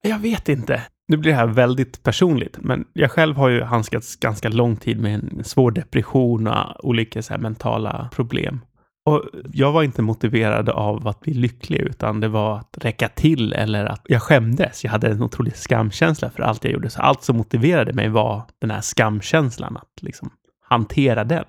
Jag 0.03 0.19
vet 0.19 0.49
inte. 0.49 0.83
Nu 1.09 1.17
blir 1.17 1.31
det 1.31 1.37
här 1.37 1.47
väldigt 1.47 2.03
personligt, 2.03 2.59
men 2.61 2.85
jag 2.93 3.11
själv 3.11 3.37
har 3.37 3.49
ju 3.49 3.63
handskats 3.63 4.17
ganska 4.17 4.49
lång 4.49 4.77
tid 4.77 5.01
med 5.01 5.15
en 5.15 5.45
svår 5.45 5.71
depression 5.71 6.47
och 6.47 6.85
olika 6.85 7.23
så 7.23 7.33
här 7.35 7.41
mentala 7.41 8.09
problem. 8.13 8.61
Och 9.05 9.23
jag 9.53 9.73
var 9.73 9.83
inte 9.83 10.03
motiverad 10.03 10.69
av 10.69 11.09
att 11.09 11.21
bli 11.21 11.35
lycklig, 11.35 11.81
utan 11.81 12.21
det 12.21 12.29
var 12.29 12.59
att 12.59 12.79
räcka 12.81 13.09
till 13.09 13.53
eller 13.53 13.85
att 13.85 14.03
jag 14.05 14.23
skämdes. 14.23 14.85
Jag 14.85 14.91
hade 14.91 15.09
en 15.09 15.23
otrolig 15.23 15.57
skamkänsla 15.57 16.31
för 16.31 16.43
allt 16.43 16.65
jag 16.65 16.73
gjorde. 16.73 16.91
Så 16.91 17.01
allt 17.01 17.23
som 17.23 17.37
motiverade 17.37 17.93
mig 17.93 18.09
var 18.09 18.43
den 18.59 18.71
här 18.71 18.81
skamkänslan, 18.81 19.77
att 19.77 20.03
liksom 20.03 20.31
hantera 20.69 21.25
den. 21.25 21.45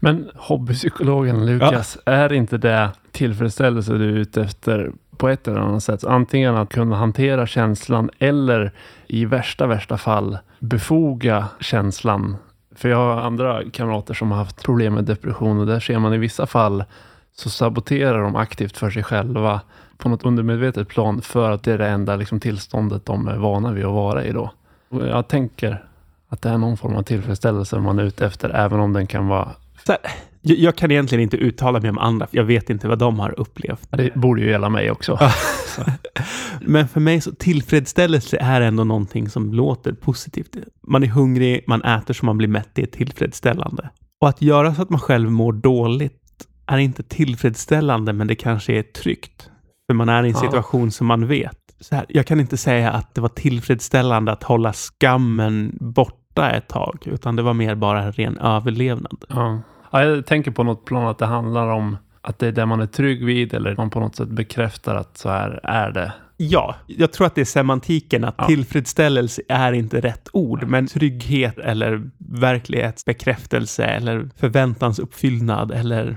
Men 0.00 0.30
hobbypsykologen 0.34 1.46
Lukas, 1.46 1.98
är 2.06 2.32
inte 2.32 2.58
det 2.58 2.90
tillfredsställelse 3.12 3.92
du 3.92 4.08
är 4.08 4.16
ute 4.16 4.42
efter 4.42 4.92
på 5.16 5.28
ett 5.28 5.48
eller 5.48 5.60
annat 5.60 5.82
sätt? 5.82 6.04
Antingen 6.04 6.56
att 6.56 6.68
kunna 6.68 6.96
hantera 6.96 7.46
känslan 7.46 8.10
eller 8.18 8.72
i 9.06 9.24
värsta, 9.24 9.66
värsta 9.66 9.98
fall 9.98 10.38
befoga 10.58 11.48
känslan. 11.60 12.36
För 12.74 12.88
jag 12.88 12.96
har 12.96 13.16
andra 13.22 13.70
kamrater 13.70 14.14
som 14.14 14.30
har 14.30 14.38
haft 14.38 14.64
problem 14.64 14.94
med 14.94 15.04
depression 15.04 15.60
och 15.60 15.66
där 15.66 15.80
ser 15.80 15.98
man 15.98 16.14
i 16.14 16.18
vissa 16.18 16.46
fall 16.46 16.84
så 17.32 17.50
saboterar 17.50 18.22
de 18.22 18.36
aktivt 18.36 18.76
för 18.76 18.90
sig 18.90 19.02
själva 19.02 19.60
på 19.96 20.08
något 20.08 20.24
undermedvetet 20.24 20.88
plan 20.88 21.22
för 21.22 21.50
att 21.50 21.62
det 21.62 21.72
är 21.72 21.78
det 21.78 21.88
enda 21.88 22.16
liksom, 22.16 22.40
tillståndet 22.40 23.06
de 23.06 23.28
är 23.28 23.36
vana 23.36 23.72
vid 23.72 23.84
att 23.84 23.92
vara 23.92 24.24
i 24.24 24.32
då. 24.32 24.50
Och 24.88 25.06
jag 25.06 25.28
tänker 25.28 25.84
att 26.28 26.42
det 26.42 26.48
är 26.48 26.58
någon 26.58 26.76
form 26.76 26.96
av 26.96 27.02
tillfredsställelse 27.02 27.78
man 27.78 27.98
är 27.98 28.02
ute 28.02 28.26
efter, 28.26 28.50
även 28.50 28.80
om 28.80 28.92
den 28.92 29.06
kan 29.06 29.28
vara 29.28 29.48
här, 29.92 30.00
jag, 30.42 30.76
kan 30.76 30.90
egentligen 30.90 31.22
inte 31.22 31.36
uttala 31.36 31.80
mig 31.80 31.90
om 31.90 31.98
andra, 31.98 32.26
för 32.26 32.36
jag 32.36 32.44
vet 32.44 32.70
inte 32.70 32.88
vad 32.88 32.98
de 32.98 33.18
har 33.18 33.40
upplevt. 33.40 33.88
Det 33.90 34.14
borde 34.14 34.40
ju 34.42 34.50
gälla 34.50 34.68
mig 34.68 34.90
också. 34.90 35.18
Men 36.60 36.88
för 36.88 37.00
mig 37.00 37.20
så 37.20 37.32
tillfredsställelse 37.32 38.38
är 38.40 38.60
ändå 38.60 38.84
någonting 38.84 39.28
som 39.28 39.52
låter 39.52 39.92
positivt. 39.92 40.56
Man 40.88 41.02
är 41.02 41.06
hungrig, 41.06 41.64
man 41.66 41.82
äter 41.82 42.14
så 42.14 42.26
man 42.26 42.38
blir 42.38 42.48
mätt, 42.48 42.68
det 42.72 42.82
är 42.82 42.86
tillfredsställande. 42.86 43.90
Och 44.20 44.28
att 44.28 44.42
göra 44.42 44.74
så 44.74 44.82
att 44.82 44.90
man 44.90 45.00
själv 45.00 45.30
mår 45.30 45.52
dåligt 45.52 46.20
är 46.66 46.78
inte 46.78 47.02
tillfredsställande, 47.02 48.12
men 48.12 48.26
det 48.26 48.34
kanske 48.34 48.72
är 48.72 48.82
tryggt. 48.82 49.50
För 49.86 49.94
man 49.94 50.08
är 50.08 50.24
i 50.24 50.28
en 50.28 50.34
situation 50.34 50.84
ja. 50.84 50.90
som 50.90 51.06
man 51.06 51.26
vet. 51.26 51.58
Så 51.80 51.94
här, 51.94 52.06
jag 52.08 52.26
kan 52.26 52.40
inte 52.40 52.56
säga 52.56 52.90
att 52.90 53.14
det 53.14 53.20
var 53.20 53.28
tillfredsställande 53.28 54.32
att 54.32 54.42
hålla 54.42 54.72
skammen 54.72 55.78
borta 55.80 56.50
ett 56.50 56.68
tag, 56.68 56.98
utan 57.04 57.36
det 57.36 57.42
var 57.42 57.54
mer 57.54 57.74
bara 57.74 58.02
en 58.02 58.12
ren 58.12 58.38
överlevnad. 58.38 59.24
Ja. 59.28 59.62
Ja. 60.00 60.04
jag 60.04 60.26
tänker 60.26 60.50
på 60.50 60.62
något 60.62 60.84
plan 60.84 61.06
att 61.06 61.18
det 61.18 61.26
handlar 61.26 61.68
om 61.68 61.96
att 62.22 62.38
det 62.38 62.46
är 62.46 62.52
det 62.52 62.66
man 62.66 62.80
är 62.80 62.86
trygg 62.86 63.24
vid 63.24 63.54
eller 63.54 63.76
man 63.76 63.90
på 63.90 64.00
något 64.00 64.16
sätt 64.16 64.28
bekräftar 64.28 64.94
att 64.94 65.18
så 65.18 65.28
här 65.28 65.60
är 65.62 65.90
det. 65.90 66.12
Ja, 66.36 66.74
jag 66.86 67.12
tror 67.12 67.26
att 67.26 67.34
det 67.34 67.40
är 67.40 67.44
semantiken, 67.44 68.24
att 68.24 68.34
ja. 68.38 68.46
tillfredsställelse 68.46 69.42
är 69.48 69.72
inte 69.72 70.00
rätt 70.00 70.28
ord, 70.32 70.64
men 70.68 70.86
trygghet 70.86 71.58
eller 71.58 72.10
verklighetsbekräftelse 72.18 73.84
eller 73.84 74.28
förväntansuppfyllnad 74.36 75.70
eller... 75.72 76.16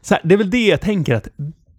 Så 0.00 0.14
här, 0.14 0.20
det 0.24 0.34
är 0.34 0.38
väl 0.38 0.50
det 0.50 0.66
jag 0.66 0.80
tänker 0.80 1.14
att 1.14 1.28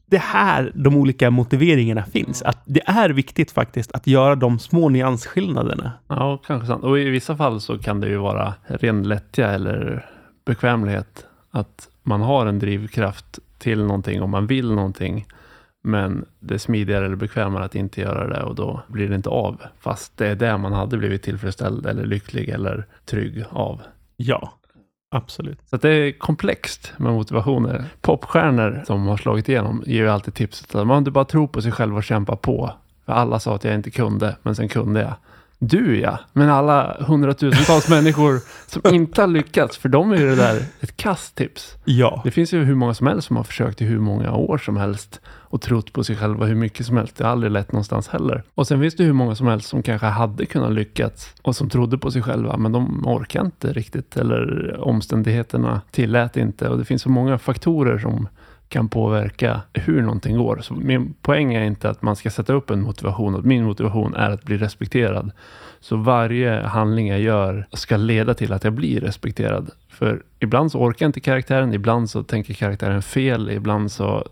det 0.06 0.22
här 0.22 0.72
de 0.76 0.96
olika 0.96 1.32
motiveringarna 1.32 2.04
finns. 2.04 2.42
Att 2.42 2.62
det 2.66 2.82
är 2.86 3.10
viktigt 3.10 3.52
faktiskt 3.52 3.92
att 3.92 4.08
göra 4.08 4.36
de 4.36 4.60
små 4.60 4.90
nyansskillnaderna. 4.90 5.92
Ja, 6.08 6.42
kanske 6.48 6.68
sant. 6.68 6.84
Och 6.84 7.00
i 7.00 7.10
vissa 7.10 7.38
fall 7.38 7.62
så 7.62 7.80
kan 7.80 8.00
det 8.00 8.08
ju 8.08 8.18
vara 8.18 8.54
ren 8.68 9.04
lättja 9.04 9.52
eller 9.52 10.06
bekvämlighet. 10.48 11.26
Att 11.52 11.90
man 12.04 12.22
har 12.22 12.46
en 12.46 12.60
drivkraft 12.60 13.40
till 13.58 13.84
någonting 13.84 14.22
om 14.22 14.30
man 14.30 14.48
vill 14.48 14.74
någonting. 14.74 15.26
Men 15.84 16.26
det 16.40 16.54
är 16.54 16.58
smidigare 16.58 17.06
eller 17.06 17.16
bekvämare 17.16 17.66
att 17.66 17.76
inte 17.76 18.02
göra 18.02 18.28
det 18.28 18.44
och 18.44 18.56
då 18.56 18.82
blir 18.88 19.10
det 19.10 19.16
inte 19.16 19.30
av. 19.30 19.62
Fast 19.80 20.18
det 20.18 20.28
är 20.28 20.36
det 20.36 20.58
man 20.58 20.74
hade 20.74 20.98
blivit 20.98 21.24
tillfredsställd 21.24 21.86
eller 21.86 22.06
lycklig 22.06 22.50
eller 22.50 22.86
trygg 23.06 23.44
av. 23.50 23.82
Ja, 24.16 24.54
absolut. 25.12 25.60
Så 25.66 25.78
det 25.78 25.90
är 25.90 26.12
komplext 26.12 26.94
med 26.98 27.14
motivationer. 27.14 27.86
Popstjärnor 28.02 28.84
som 28.88 29.08
har 29.08 29.18
slagit 29.18 29.50
igenom 29.50 29.84
ger 29.86 30.04
ju 30.04 30.10
alltid 30.10 30.34
tipset 30.34 30.76
att 30.76 30.88
man 30.88 30.98
inte 30.98 31.12
bara 31.12 31.26
tror 31.26 31.48
på 31.48 31.62
sig 31.62 31.72
själv 31.72 31.98
och 31.98 32.04
kämpar 32.04 32.36
på. 32.36 32.72
För 33.06 33.14
alla 33.14 33.40
sa 33.40 33.56
att 33.56 33.64
jag 33.64 33.76
inte 33.76 33.92
kunde, 33.92 34.36
men 34.42 34.56
sen 34.56 34.70
kunde 34.70 35.02
jag. 35.02 35.14
Du 35.60 36.00
ja, 36.00 36.20
men 36.34 36.50
alla 36.50 36.98
hundratusentals 37.00 37.90
människor 37.90 38.40
som 38.68 38.96
inte 38.96 39.22
har 39.22 39.28
lyckats, 39.28 39.78
för 39.78 39.90
dem 39.90 40.12
är 40.12 40.26
det 40.26 40.36
där 40.36 40.62
ett 40.80 40.98
kasttips. 40.98 41.76
Ja. 41.86 42.22
Det 42.24 42.32
finns 42.32 42.54
ju 42.54 42.64
hur 42.64 42.76
många 42.76 42.94
som 42.94 43.08
helst 43.08 43.28
som 43.28 43.36
har 43.36 43.44
försökt 43.44 43.82
i 43.82 43.86
hur 43.86 44.00
många 44.00 44.34
år 44.34 44.58
som 44.58 44.78
helst 44.78 45.22
och 45.50 45.62
trott 45.62 45.94
på 45.94 46.04
sig 46.04 46.16
själva 46.16 46.46
hur 46.46 46.56
mycket 46.56 46.86
som 46.86 46.98
helst. 46.98 47.18
Det 47.18 47.24
har 47.24 47.32
aldrig 47.32 47.52
lett 47.52 47.72
någonstans 47.72 48.08
heller. 48.08 48.44
Och 48.56 48.68
sen 48.68 48.82
finns 48.82 48.96
det 48.96 49.04
hur 49.04 49.14
många 49.14 49.36
som 49.36 49.48
helst 49.48 49.70
som 49.70 49.84
kanske 49.84 50.08
hade 50.08 50.46
kunnat 50.46 50.72
lyckats 50.72 51.36
och 51.42 51.56
som 51.56 51.70
trodde 51.70 51.98
på 51.98 52.12
sig 52.12 52.22
själva, 52.22 52.58
men 52.58 52.72
de 52.72 53.08
orkar 53.08 53.46
inte 53.46 53.74
riktigt 53.74 54.18
eller 54.18 54.76
omständigheterna 54.80 55.82
tillät 55.92 56.38
inte 56.38 56.70
och 56.70 56.78
det 56.78 56.86
finns 56.86 57.02
så 57.02 57.10
många 57.10 57.38
faktorer 57.38 57.98
som 57.98 58.28
kan 58.70 58.90
påverka 58.90 59.62
hur 59.74 60.02
någonting 60.02 60.38
går. 60.38 60.60
Så 60.62 60.74
min 60.74 61.14
poäng 61.14 61.54
är 61.54 61.64
inte 61.64 61.90
att 61.90 62.02
man 62.02 62.16
ska 62.16 62.30
sätta 62.30 62.54
upp 62.54 62.70
en 62.70 62.82
motivation. 62.82 63.36
Att 63.36 63.46
min 63.46 63.64
motivation 63.64 64.16
är 64.16 64.30
att 64.30 64.44
bli 64.44 64.58
respekterad. 64.58 65.32
Så 65.80 65.98
varje 65.98 66.62
handling 66.62 67.08
jag 67.08 67.20
gör 67.20 67.68
ska 67.72 67.98
leda 67.98 68.34
till 68.34 68.54
att 68.54 68.64
jag 68.64 68.74
blir 68.74 69.02
respekterad. 69.02 69.72
För 69.90 70.24
ibland 70.40 70.72
så 70.72 70.80
orkar 70.80 71.06
inte 71.06 71.20
karaktären, 71.20 71.74
ibland 71.74 72.10
så 72.10 72.24
tänker 72.24 72.54
karaktären 72.54 73.02
fel, 73.02 73.50
ibland 73.50 73.92
så 73.92 74.28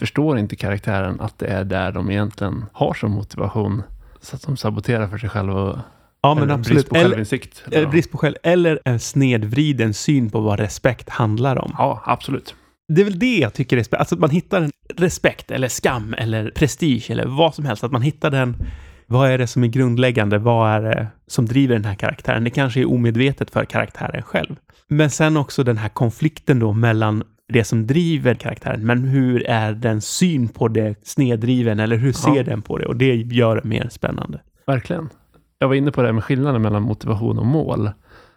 förstår 0.00 0.38
inte 0.38 0.56
karaktären 0.56 1.20
att 1.20 1.38
det 1.38 1.46
är 1.46 1.64
där 1.64 1.92
de 1.92 2.10
egentligen 2.10 2.64
har 2.72 2.94
som 2.94 3.10
motivation. 3.10 3.82
Så 4.20 4.36
att 4.36 4.42
de 4.42 4.56
saboterar 4.56 5.08
för 5.08 5.18
sig 5.18 5.28
själva. 5.28 5.82
Ja, 6.20 6.34
men 6.34 6.50
absolut. 6.50 6.66
brist 6.66 6.88
på 6.88 6.94
självinsikt. 6.94 7.62
Eller, 7.66 7.78
eller 7.78 7.90
brist 7.90 8.10
på 8.10 8.18
själv, 8.18 8.34
eller 8.42 8.80
en 8.84 9.00
snedvriden 9.00 9.94
syn 9.94 10.30
på 10.30 10.40
vad 10.40 10.60
respekt 10.60 11.08
handlar 11.08 11.58
om. 11.58 11.74
Ja, 11.78 12.02
absolut 12.04 12.54
det 12.94 13.00
är 13.00 13.04
väl 13.04 13.18
det 13.18 13.38
jag 13.38 13.54
tycker 13.54 13.76
är 13.76 13.82
spännande. 13.82 14.00
Alltså 14.00 14.14
att 14.14 14.20
man 14.20 14.30
hittar 14.30 14.60
en 14.62 14.70
respekt 14.96 15.50
eller 15.50 15.68
skam 15.68 16.14
eller 16.18 16.50
prestige 16.50 17.10
eller 17.10 17.26
vad 17.26 17.54
som 17.54 17.64
helst. 17.64 17.84
Att 17.84 17.92
man 17.92 18.02
hittar 18.02 18.30
den. 18.30 18.56
Vad 19.06 19.30
är 19.30 19.38
det 19.38 19.46
som 19.46 19.64
är 19.64 19.68
grundläggande? 19.68 20.38
Vad 20.38 20.70
är 20.70 20.82
det 20.82 21.06
som 21.26 21.46
driver 21.46 21.74
den 21.74 21.84
här 21.84 21.94
karaktären? 21.94 22.44
Det 22.44 22.50
kanske 22.50 22.80
är 22.80 22.90
omedvetet 22.90 23.50
för 23.50 23.64
karaktären 23.64 24.22
själv. 24.22 24.56
Men 24.88 25.10
sen 25.10 25.36
också 25.36 25.64
den 25.64 25.76
här 25.76 25.88
konflikten 25.88 26.58
då 26.58 26.72
mellan 26.72 27.24
det 27.48 27.64
som 27.64 27.86
driver 27.86 28.34
karaktären, 28.34 28.86
men 28.86 29.04
hur 29.04 29.46
är 29.46 29.72
den 29.72 30.00
syn 30.00 30.48
på 30.48 30.68
det 30.68 31.06
sneddriven 31.06 31.80
eller 31.80 31.96
hur 31.96 32.12
ser 32.12 32.36
ja. 32.36 32.42
den 32.42 32.62
på 32.62 32.78
det? 32.78 32.86
Och 32.86 32.96
det 32.96 33.14
gör 33.14 33.56
det 33.56 33.64
mer 33.64 33.88
spännande. 33.88 34.40
Verkligen. 34.66 35.08
Jag 35.58 35.68
var 35.68 35.74
inne 35.74 35.92
på 35.92 36.02
det 36.02 36.08
här 36.08 36.12
med 36.12 36.24
skillnaden 36.24 36.62
mellan 36.62 36.82
motivation 36.82 37.38
och 37.38 37.46
mål. 37.46 37.90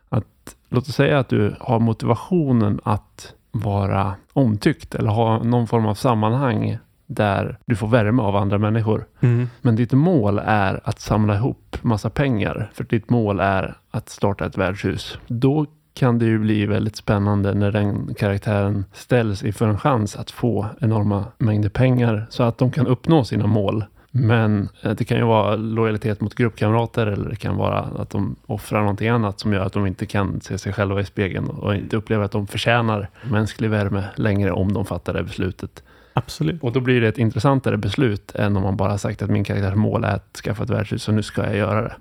Att 0.10 0.56
låt 0.70 0.90
oss 0.90 0.96
säga 0.96 1.20
att 1.20 1.30
du 1.30 1.56
har 1.60 1.80
motivationen 1.80 2.80
att 2.84 3.34
vara 3.60 4.16
omtyckt 4.34 4.96
eller 4.96 5.10
ha 5.10 5.44
någon 5.44 5.68
form 5.68 5.86
av 5.86 5.94
sammanhang 5.94 6.78
där 7.08 7.58
du 7.66 7.76
får 7.76 7.88
värme 7.88 8.22
av 8.22 8.36
andra 8.36 8.58
människor. 8.58 9.06
Mm. 9.22 9.50
Men 9.62 9.76
ditt 9.76 9.92
mål 9.92 10.42
är 10.46 10.82
att 10.84 11.00
samla 11.00 11.36
ihop 11.36 11.78
massa 11.82 12.10
pengar. 12.10 12.72
För 12.74 12.84
ditt 12.84 13.10
mål 13.10 13.40
är 13.40 13.78
att 13.92 14.10
starta 14.10 14.46
ett 14.46 14.58
värdshus. 14.58 15.20
Då 15.28 15.66
kan 15.94 16.20
det 16.20 16.26
ju 16.26 16.40
bli 16.40 16.66
väldigt 16.66 16.96
spännande 16.96 17.54
när 17.54 17.72
den 17.72 18.14
karaktären 18.14 18.86
ställs 18.94 19.44
inför 19.44 19.68
en 19.68 19.80
chans 19.80 20.16
att 20.16 20.32
få 20.32 20.66
enorma 20.82 21.26
mängder 21.38 21.70
pengar 21.70 22.28
så 22.30 22.44
att 22.44 22.58
de 22.58 22.72
kan 22.72 22.88
uppnå 22.88 23.24
sina 23.24 23.48
mål. 23.48 23.86
Men 24.18 24.70
eh, 24.82 24.92
det 24.92 25.06
kan 25.06 25.18
ju 25.18 25.24
vara 25.24 25.56
lojalitet 25.56 26.22
mot 26.22 26.36
gruppkamrater 26.36 27.08
eller 27.08 27.30
det 27.30 27.36
kan 27.36 27.56
vara 27.58 27.80
att 27.80 28.10
de 28.10 28.36
offrar 28.46 28.80
någonting 28.80 29.08
annat 29.08 29.40
som 29.40 29.54
gör 29.54 29.66
att 29.66 29.74
de 29.74 29.86
inte 29.86 30.06
kan 30.06 30.42
se 30.42 30.58
sig 30.58 30.74
själva 30.74 31.02
i 31.02 31.06
spegeln 31.06 31.50
och 31.50 31.76
inte 31.76 31.98
upplever 31.98 32.24
att 32.24 32.32
de 32.32 32.48
förtjänar 32.48 33.10
mänsklig 33.32 33.70
värme 33.70 34.04
längre 34.16 34.52
om 34.52 34.74
de 34.74 34.86
fattar 34.86 35.14
det 35.14 35.24
beslutet. 35.24 35.84
Absolut. 36.14 36.64
Och 36.64 36.72
då 36.72 36.80
blir 36.80 37.02
det 37.02 37.08
ett 37.08 37.18
intressantare 37.18 37.78
beslut 37.78 38.36
än 38.36 38.58
om 38.58 38.64
man 38.64 38.78
bara 38.78 38.98
sagt 38.98 39.22
att 39.22 39.30
min 39.30 39.44
karaktärs 39.44 39.76
mål 39.76 40.04
är 40.04 40.16
att 40.16 40.42
skaffa 40.44 40.64
ett 40.64 40.70
värdshus 40.70 41.04
så 41.04 41.12
nu 41.12 41.24
ska 41.24 41.44
jag 41.46 41.58
göra 41.58 41.82
det. 41.82 41.96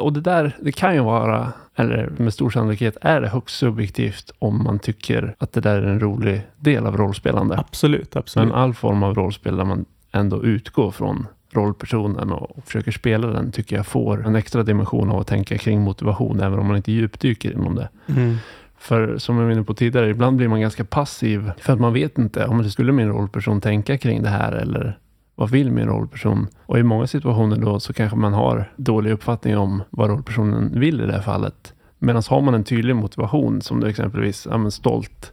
Och 0.00 0.12
det 0.12 0.20
där, 0.20 0.56
det 0.60 0.72
kan 0.72 0.94
ju 0.94 1.00
vara, 1.00 1.52
eller 1.76 2.12
med 2.16 2.34
stor 2.34 2.50
sannolikhet 2.50 2.96
är 3.00 3.20
det 3.20 3.28
högst 3.28 3.56
subjektivt 3.58 4.30
om 4.38 4.64
man 4.64 4.78
tycker 4.78 5.34
att 5.38 5.52
det 5.52 5.60
där 5.60 5.82
är 5.82 5.86
en 5.86 6.00
rolig 6.00 6.46
del 6.56 6.86
av 6.86 6.96
rollspelande. 6.96 7.58
Absolut, 7.58 8.16
absolut. 8.16 8.48
Men 8.48 8.58
all 8.58 8.74
form 8.74 9.02
av 9.02 9.14
rollspel 9.14 9.56
där 9.56 9.64
man 9.64 9.84
ändå 10.12 10.44
utgår 10.44 10.90
från 10.90 11.26
rollpersonen 11.56 12.32
och 12.32 12.64
försöker 12.64 12.92
spela 12.92 13.26
den 13.26 13.52
tycker 13.52 13.76
jag 13.76 13.86
får 13.86 14.26
en 14.26 14.36
extra 14.36 14.62
dimension 14.62 15.10
av 15.10 15.20
att 15.20 15.26
tänka 15.26 15.58
kring 15.58 15.80
motivation, 15.80 16.40
även 16.40 16.58
om 16.58 16.66
man 16.66 16.76
inte 16.76 16.92
djupdyker 16.92 17.52
inom 17.52 17.74
det. 17.74 17.88
Mm. 18.06 18.36
För 18.78 19.18
som 19.18 19.38
jag 19.38 19.44
var 19.44 19.52
inne 19.52 19.62
på 19.62 19.74
tidigare, 19.74 20.10
ibland 20.10 20.36
blir 20.36 20.48
man 20.48 20.60
ganska 20.60 20.84
passiv 20.84 21.50
för 21.58 21.72
att 21.72 21.80
man 21.80 21.92
vet 21.92 22.18
inte 22.18 22.46
om 22.46 22.62
det 22.62 22.70
skulle 22.70 22.92
min 22.92 23.08
rollperson 23.08 23.60
tänka 23.60 23.98
kring 23.98 24.22
det 24.22 24.28
här 24.28 24.52
eller 24.52 24.98
vad 25.34 25.50
vill 25.50 25.72
min 25.72 25.86
rollperson? 25.86 26.46
Och 26.66 26.78
i 26.78 26.82
många 26.82 27.06
situationer 27.06 27.56
då 27.56 27.80
så 27.80 27.92
kanske 27.92 28.16
man 28.16 28.32
har 28.32 28.72
dålig 28.76 29.12
uppfattning 29.12 29.56
om 29.56 29.82
vad 29.90 30.10
rollpersonen 30.10 30.80
vill 30.80 31.00
i 31.00 31.06
det 31.06 31.12
här 31.12 31.20
fallet. 31.20 31.74
Medan 31.98 32.22
har 32.28 32.40
man 32.40 32.54
en 32.54 32.64
tydlig 32.64 32.96
motivation, 32.96 33.60
som 33.60 33.80
du 33.80 33.88
exempelvis, 33.88 34.46
ja 34.50 34.58
men 34.58 34.70
stolt, 34.70 35.32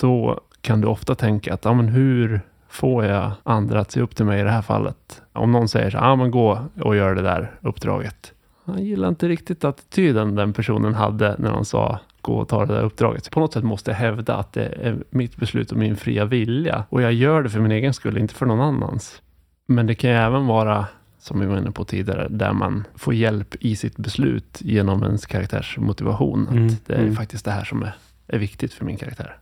då 0.00 0.40
kan 0.60 0.80
du 0.80 0.88
ofta 0.88 1.14
tänka 1.14 1.54
att, 1.54 1.64
ja 1.64 1.72
men 1.72 1.88
hur 1.88 2.40
får 2.70 3.04
jag 3.04 3.32
andra 3.42 3.80
att 3.80 3.90
se 3.90 4.00
upp 4.00 4.16
till 4.16 4.24
mig 4.24 4.40
i 4.40 4.42
det 4.42 4.50
här 4.50 4.62
fallet? 4.62 5.22
Om 5.32 5.52
någon 5.52 5.68
säger 5.68 5.90
så 5.90 5.96
ja 5.96 6.10
ah, 6.10 6.16
men 6.16 6.30
gå 6.30 6.58
och 6.80 6.96
gör 6.96 7.14
det 7.14 7.22
där 7.22 7.50
uppdraget. 7.60 8.32
Han 8.64 8.84
gillar 8.84 9.08
inte 9.08 9.28
riktigt 9.28 9.64
attityden 9.64 10.34
den 10.34 10.52
personen 10.52 10.94
hade 10.94 11.36
när 11.38 11.50
de 11.50 11.64
sa 11.64 11.98
gå 12.20 12.34
och 12.34 12.48
ta 12.48 12.66
det 12.66 12.74
där 12.74 12.82
uppdraget. 12.82 13.30
På 13.30 13.40
något 13.40 13.52
sätt 13.52 13.64
måste 13.64 13.90
jag 13.90 13.98
hävda 13.98 14.36
att 14.36 14.52
det 14.52 14.64
är 14.66 15.04
mitt 15.10 15.36
beslut 15.36 15.72
och 15.72 15.78
min 15.78 15.96
fria 15.96 16.24
vilja. 16.24 16.84
Och 16.88 17.02
jag 17.02 17.12
gör 17.12 17.42
det 17.42 17.50
för 17.50 17.60
min 17.60 17.72
egen 17.72 17.94
skull, 17.94 18.18
inte 18.18 18.34
för 18.34 18.46
någon 18.46 18.60
annans. 18.60 19.22
Men 19.66 19.86
det 19.86 19.94
kan 19.94 20.10
ju 20.10 20.16
även 20.16 20.46
vara, 20.46 20.86
som 21.18 21.40
vi 21.40 21.46
var 21.46 21.58
inne 21.58 21.70
på 21.70 21.84
tidigare, 21.84 22.28
där 22.28 22.52
man 22.52 22.84
får 22.94 23.14
hjälp 23.14 23.54
i 23.60 23.76
sitt 23.76 23.96
beslut 23.96 24.58
genom 24.60 25.02
ens 25.02 25.26
karaktärs 25.26 25.78
motivation. 25.78 26.48
Mm. 26.48 26.66
Att 26.66 26.86
det 26.86 26.94
är 26.94 27.02
mm. 27.02 27.16
faktiskt 27.16 27.44
det 27.44 27.50
här 27.50 27.64
som 27.64 27.82
är, 27.82 27.92
är 28.26 28.38
viktigt 28.38 28.74
för 28.74 28.84
min 28.84 28.96
karaktär. 28.96 29.36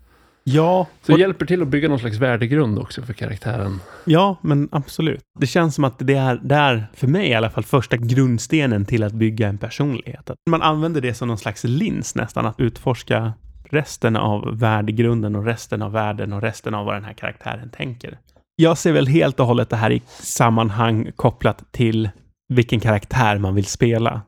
Ja. 0.54 0.86
Så 1.02 1.12
det 1.12 1.20
hjälper 1.20 1.46
till 1.46 1.62
att 1.62 1.68
bygga 1.68 1.88
någon 1.88 1.98
slags 1.98 2.16
värdegrund 2.16 2.78
också 2.78 3.02
för 3.02 3.12
karaktären. 3.12 3.80
Ja, 4.04 4.36
men 4.42 4.68
absolut. 4.72 5.20
Det 5.38 5.46
känns 5.46 5.74
som 5.74 5.84
att 5.84 5.98
det 5.98 6.14
är 6.14 6.40
där, 6.42 6.86
för 6.94 7.06
mig 7.06 7.28
i 7.28 7.34
alla 7.34 7.50
fall, 7.50 7.64
första 7.64 7.96
grundstenen 7.96 8.84
till 8.84 9.02
att 9.02 9.12
bygga 9.12 9.48
en 9.48 9.58
personlighet. 9.58 10.30
Att 10.30 10.36
man 10.50 10.62
använder 10.62 11.00
det 11.00 11.14
som 11.14 11.28
någon 11.28 11.38
slags 11.38 11.64
lins 11.64 12.14
nästan, 12.14 12.46
att 12.46 12.60
utforska 12.60 13.32
resten 13.70 14.16
av 14.16 14.58
värdegrunden 14.58 15.36
och 15.36 15.44
resten 15.44 15.82
av 15.82 15.92
världen 15.92 16.32
och 16.32 16.42
resten 16.42 16.74
av 16.74 16.86
vad 16.86 16.94
den 16.94 17.04
här 17.04 17.12
karaktären 17.12 17.70
tänker. 17.70 18.18
Jag 18.56 18.78
ser 18.78 18.92
väl 18.92 19.06
helt 19.06 19.40
och 19.40 19.46
hållet 19.46 19.70
det 19.70 19.76
här 19.76 19.90
i 19.90 20.02
sammanhang 20.06 21.10
kopplat 21.16 21.72
till 21.72 22.10
vilken 22.48 22.80
karaktär 22.80 23.38
man 23.38 23.54
vill 23.54 23.66
spela. 23.66 24.20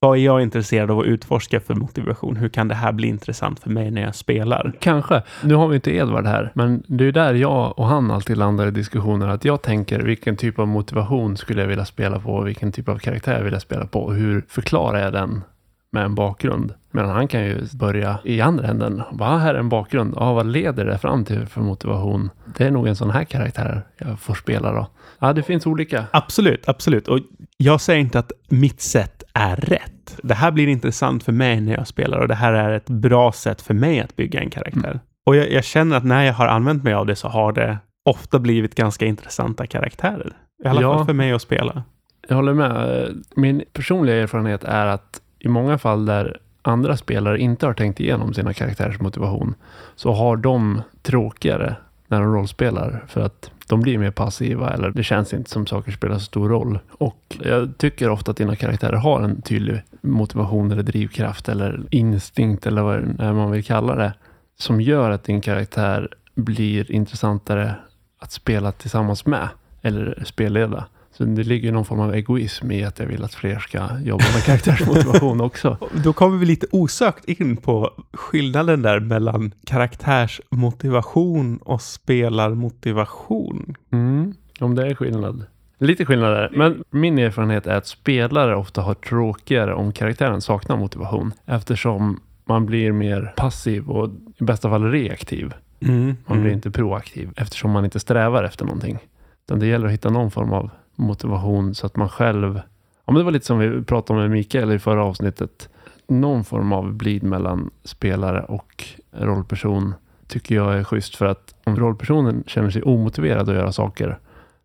Vad 0.00 0.18
är 0.18 0.22
jag 0.22 0.42
intresserad 0.42 0.90
av 0.90 0.98
att 0.98 1.06
utforska 1.06 1.60
för 1.60 1.74
motivation? 1.74 2.36
Hur 2.36 2.48
kan 2.48 2.68
det 2.68 2.74
här 2.74 2.92
bli 2.92 3.08
intressant 3.08 3.60
för 3.60 3.70
mig 3.70 3.90
när 3.90 4.02
jag 4.02 4.14
spelar? 4.14 4.72
Kanske. 4.80 5.22
Nu 5.44 5.54
har 5.54 5.68
vi 5.68 5.74
inte 5.74 5.94
Edvard 5.94 6.26
här, 6.26 6.52
men 6.54 6.82
det 6.86 7.04
är 7.04 7.12
där 7.12 7.34
jag 7.34 7.78
och 7.78 7.86
han 7.86 8.10
alltid 8.10 8.36
landar 8.36 8.66
i 8.66 8.70
diskussioner. 8.70 9.28
Att 9.28 9.44
jag 9.44 9.62
tänker 9.62 10.00
vilken 10.00 10.36
typ 10.36 10.58
av 10.58 10.68
motivation 10.68 11.36
skulle 11.36 11.60
jag 11.60 11.68
vilja 11.68 11.84
spela 11.84 12.20
på? 12.20 12.40
Vilken 12.40 12.72
typ 12.72 12.88
av 12.88 12.98
karaktär 12.98 13.42
vill 13.42 13.52
jag 13.52 13.62
spela 13.62 13.86
på? 13.86 14.00
Och 14.00 14.14
hur 14.14 14.44
förklarar 14.48 15.00
jag 15.00 15.12
den 15.12 15.42
med 15.90 16.04
en 16.04 16.14
bakgrund? 16.14 16.74
Men 16.90 17.08
han 17.08 17.28
kan 17.28 17.44
ju 17.44 17.66
börja 17.74 18.18
i 18.24 18.40
andra 18.40 18.66
änden. 18.66 19.02
Vad 19.10 19.40
här 19.40 19.54
är 19.54 19.58
en 19.58 19.68
bakgrund? 19.68 20.14
Ja, 20.16 20.32
vad 20.32 20.46
leder 20.46 20.84
det 20.84 20.98
fram 20.98 21.24
till 21.24 21.46
för 21.46 21.60
motivation? 21.60 22.30
Det 22.58 22.64
är 22.64 22.70
nog 22.70 22.86
en 22.86 22.96
sån 22.96 23.10
här 23.10 23.24
karaktär 23.24 23.82
jag 23.98 24.20
får 24.20 24.34
spela 24.34 24.72
då. 24.72 24.86
Ja, 25.18 25.32
det 25.32 25.42
finns 25.42 25.66
olika. 25.66 26.04
Absolut, 26.10 26.68
absolut. 26.68 27.08
Och 27.08 27.18
jag 27.56 27.80
säger 27.80 28.00
inte 28.00 28.18
att 28.18 28.32
mitt 28.48 28.80
sätt 28.80 29.17
är 29.38 29.56
rätt. 29.56 30.18
Det 30.22 30.34
här 30.34 30.50
blir 30.50 30.68
intressant 30.68 31.24
för 31.24 31.32
mig 31.32 31.60
när 31.60 31.74
jag 31.74 31.86
spelar 31.86 32.18
och 32.18 32.28
det 32.28 32.34
här 32.34 32.52
är 32.52 32.72
ett 32.72 32.90
bra 32.90 33.32
sätt 33.32 33.62
för 33.62 33.74
mig 33.74 34.00
att 34.00 34.16
bygga 34.16 34.40
en 34.40 34.50
karaktär. 34.50 34.90
Mm. 34.90 34.98
Och 35.26 35.36
jag, 35.36 35.52
jag, 35.52 35.64
känner 35.64 35.96
att 35.96 36.04
när 36.04 36.24
jag 36.24 36.34
har 36.34 36.46
använt 36.46 36.84
mig 36.84 36.94
av 36.94 37.06
det 37.06 37.16
så 37.16 37.28
har 37.28 37.52
det 37.52 37.78
ofta 38.04 38.38
blivit 38.38 38.74
ganska 38.74 39.06
intressanta 39.06 39.66
karaktärer. 39.66 40.32
I 40.64 40.68
alla 40.68 40.82
ja, 40.82 40.96
fall 40.96 41.06
för 41.06 41.12
mig 41.12 41.32
att 41.32 41.42
spela. 41.42 41.82
Jag 42.28 42.36
håller 42.36 42.54
med. 42.54 43.08
Min 43.36 43.62
personliga 43.72 44.16
erfarenhet 44.16 44.64
är 44.64 44.86
att 44.86 45.20
i 45.38 45.48
många 45.48 45.78
fall 45.78 46.06
där 46.06 46.38
andra 46.62 46.96
spelare 46.96 47.38
inte 47.38 47.66
har 47.66 47.72
tänkt 47.72 48.00
igenom 48.00 48.34
sina 48.34 48.52
karaktärers 48.52 49.00
motivation 49.00 49.54
så 49.96 50.12
har 50.12 50.36
de 50.36 50.82
tråkigare 51.02 51.76
när 52.08 52.20
de 52.20 52.34
rollspelar 52.34 53.04
för 53.08 53.20
att 53.20 53.50
de 53.66 53.80
blir 53.80 53.98
mer 53.98 54.10
passiva 54.10 54.70
eller 54.70 54.90
det 54.90 55.02
känns 55.02 55.34
inte 55.34 55.50
som 55.50 55.66
saker 55.66 55.92
spelar 55.92 56.14
så 56.14 56.24
stor 56.24 56.48
roll. 56.48 56.78
Och 56.90 57.36
jag 57.42 57.78
tycker 57.78 58.10
ofta 58.10 58.30
att 58.30 58.36
dina 58.36 58.56
karaktärer 58.56 58.96
har 58.96 59.22
en 59.22 59.42
tydlig 59.42 59.82
motivation 60.00 60.72
eller 60.72 60.82
drivkraft 60.82 61.48
eller 61.48 61.86
instinkt 61.90 62.66
eller 62.66 62.82
vad 62.82 63.34
man 63.34 63.50
vill 63.50 63.64
kalla 63.64 63.94
det 63.94 64.12
som 64.58 64.80
gör 64.80 65.10
att 65.10 65.24
din 65.24 65.40
karaktär 65.40 66.08
blir 66.34 66.92
intressantare 66.92 67.74
att 68.18 68.32
spela 68.32 68.72
tillsammans 68.72 69.26
med 69.26 69.48
eller 69.82 70.24
spelleda. 70.26 70.86
Så 71.18 71.24
det 71.24 71.42
ligger 71.42 71.72
någon 71.72 71.84
form 71.84 72.00
av 72.00 72.14
egoism 72.14 72.70
i 72.70 72.84
att 72.84 72.98
jag 72.98 73.06
vill 73.06 73.24
att 73.24 73.34
fler 73.34 73.58
ska 73.58 73.78
jobba 74.04 74.24
med 74.34 74.44
karaktärsmotivation 74.44 75.40
också. 75.40 75.78
Då 76.04 76.12
kommer 76.12 76.38
vi 76.38 76.46
lite 76.46 76.66
osökt 76.70 77.24
in 77.24 77.56
på 77.56 77.90
skillnaden 78.12 78.82
där 78.82 79.00
mellan 79.00 79.54
karaktärsmotivation 79.66 81.56
och 81.56 81.82
spelarmotivation. 81.82 83.74
Mm, 83.92 84.34
om 84.60 84.74
det 84.74 84.86
är 84.86 84.94
skillnad. 84.94 85.46
Lite 85.78 86.04
skillnad 86.04 86.32
där. 86.32 86.50
Men 86.52 86.84
min 86.90 87.18
erfarenhet 87.18 87.66
är 87.66 87.76
att 87.76 87.86
spelare 87.86 88.56
ofta 88.56 88.82
har 88.82 88.94
tråkigare 88.94 89.74
om 89.74 89.92
karaktären 89.92 90.40
saknar 90.40 90.76
motivation. 90.76 91.32
Eftersom 91.46 92.20
man 92.44 92.66
blir 92.66 92.92
mer 92.92 93.32
passiv 93.36 93.90
och 93.90 94.10
i 94.36 94.44
bästa 94.44 94.70
fall 94.70 94.90
reaktiv. 94.90 95.54
Mm, 95.80 96.16
man 96.26 96.38
blir 96.38 96.50
mm. 96.50 96.54
inte 96.54 96.70
proaktiv 96.70 97.30
eftersom 97.36 97.70
man 97.70 97.84
inte 97.84 98.00
strävar 98.00 98.44
efter 98.44 98.64
någonting. 98.64 98.98
Utan 99.46 99.58
det 99.58 99.66
gäller 99.66 99.86
att 99.86 99.92
hitta 99.92 100.10
någon 100.10 100.30
form 100.30 100.52
av 100.52 100.70
motivation 100.98 101.74
så 101.74 101.86
att 101.86 101.96
man 101.96 102.08
själv... 102.08 102.60
Ja, 103.04 103.12
men 103.12 103.14
det 103.14 103.24
var 103.24 103.32
lite 103.32 103.46
som 103.46 103.58
vi 103.58 103.82
pratade 103.82 104.16
om 104.16 104.22
med 104.22 104.30
Mikael 104.30 104.72
i 104.72 104.78
förra 104.78 105.04
avsnittet. 105.04 105.68
Någon 106.06 106.44
form 106.44 106.72
av 106.72 106.92
blid 106.92 107.22
mellan 107.22 107.70
spelare 107.84 108.42
och 108.42 108.84
rollperson 109.12 109.94
tycker 110.28 110.54
jag 110.54 110.78
är 110.78 110.84
schysst. 110.84 111.16
För 111.16 111.26
att 111.26 111.54
om 111.64 111.76
rollpersonen 111.76 112.44
känner 112.46 112.70
sig 112.70 112.82
omotiverad 112.82 113.48
att 113.48 113.54
göra 113.54 113.72
saker, 113.72 114.18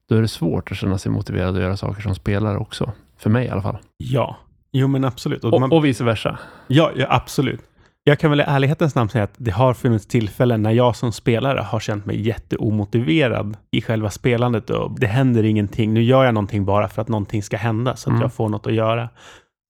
då 0.09 0.15
är 0.15 0.21
det 0.21 0.27
svårt 0.27 0.71
att 0.71 0.77
känna 0.77 0.97
sig 0.97 1.11
motiverad 1.11 1.55
att 1.55 1.61
göra 1.61 1.77
saker 1.77 2.01
som 2.01 2.15
spelare 2.15 2.57
också. 2.57 2.91
För 3.17 3.29
mig 3.29 3.45
i 3.45 3.49
alla 3.49 3.61
fall. 3.61 3.77
Ja, 3.97 4.37
jo 4.71 4.87
men 4.87 5.05
absolut. 5.05 5.43
Och, 5.43 5.53
och, 5.53 5.61
man... 5.61 5.71
och 5.71 5.85
vice 5.85 6.03
versa. 6.03 6.39
Ja, 6.67 6.91
ja, 6.95 7.07
absolut. 7.09 7.61
Jag 8.05 8.19
kan 8.19 8.29
väl 8.29 8.39
i 8.39 8.43
ärlighetens 8.43 8.95
namn 8.95 9.09
säga 9.09 9.23
att 9.23 9.35
det 9.37 9.51
har 9.51 9.73
funnits 9.73 10.05
tillfällen 10.05 10.61
när 10.61 10.71
jag 10.71 10.95
som 10.95 11.11
spelare 11.11 11.59
har 11.59 11.79
känt 11.79 12.05
mig 12.05 12.21
jätteomotiverad 12.21 13.57
i 13.71 13.81
själva 13.81 14.09
spelandet 14.09 14.69
och 14.69 14.99
det 14.99 15.07
händer 15.07 15.43
ingenting. 15.43 15.93
Nu 15.93 16.03
gör 16.03 16.25
jag 16.25 16.33
någonting 16.33 16.65
bara 16.65 16.87
för 16.87 17.01
att 17.01 17.07
någonting 17.07 17.43
ska 17.43 17.57
hända 17.57 17.95
så 17.95 18.09
att 18.09 18.11
mm. 18.11 18.21
jag 18.21 18.33
får 18.33 18.49
något 18.49 18.67
att 18.67 18.73
göra. 18.73 19.09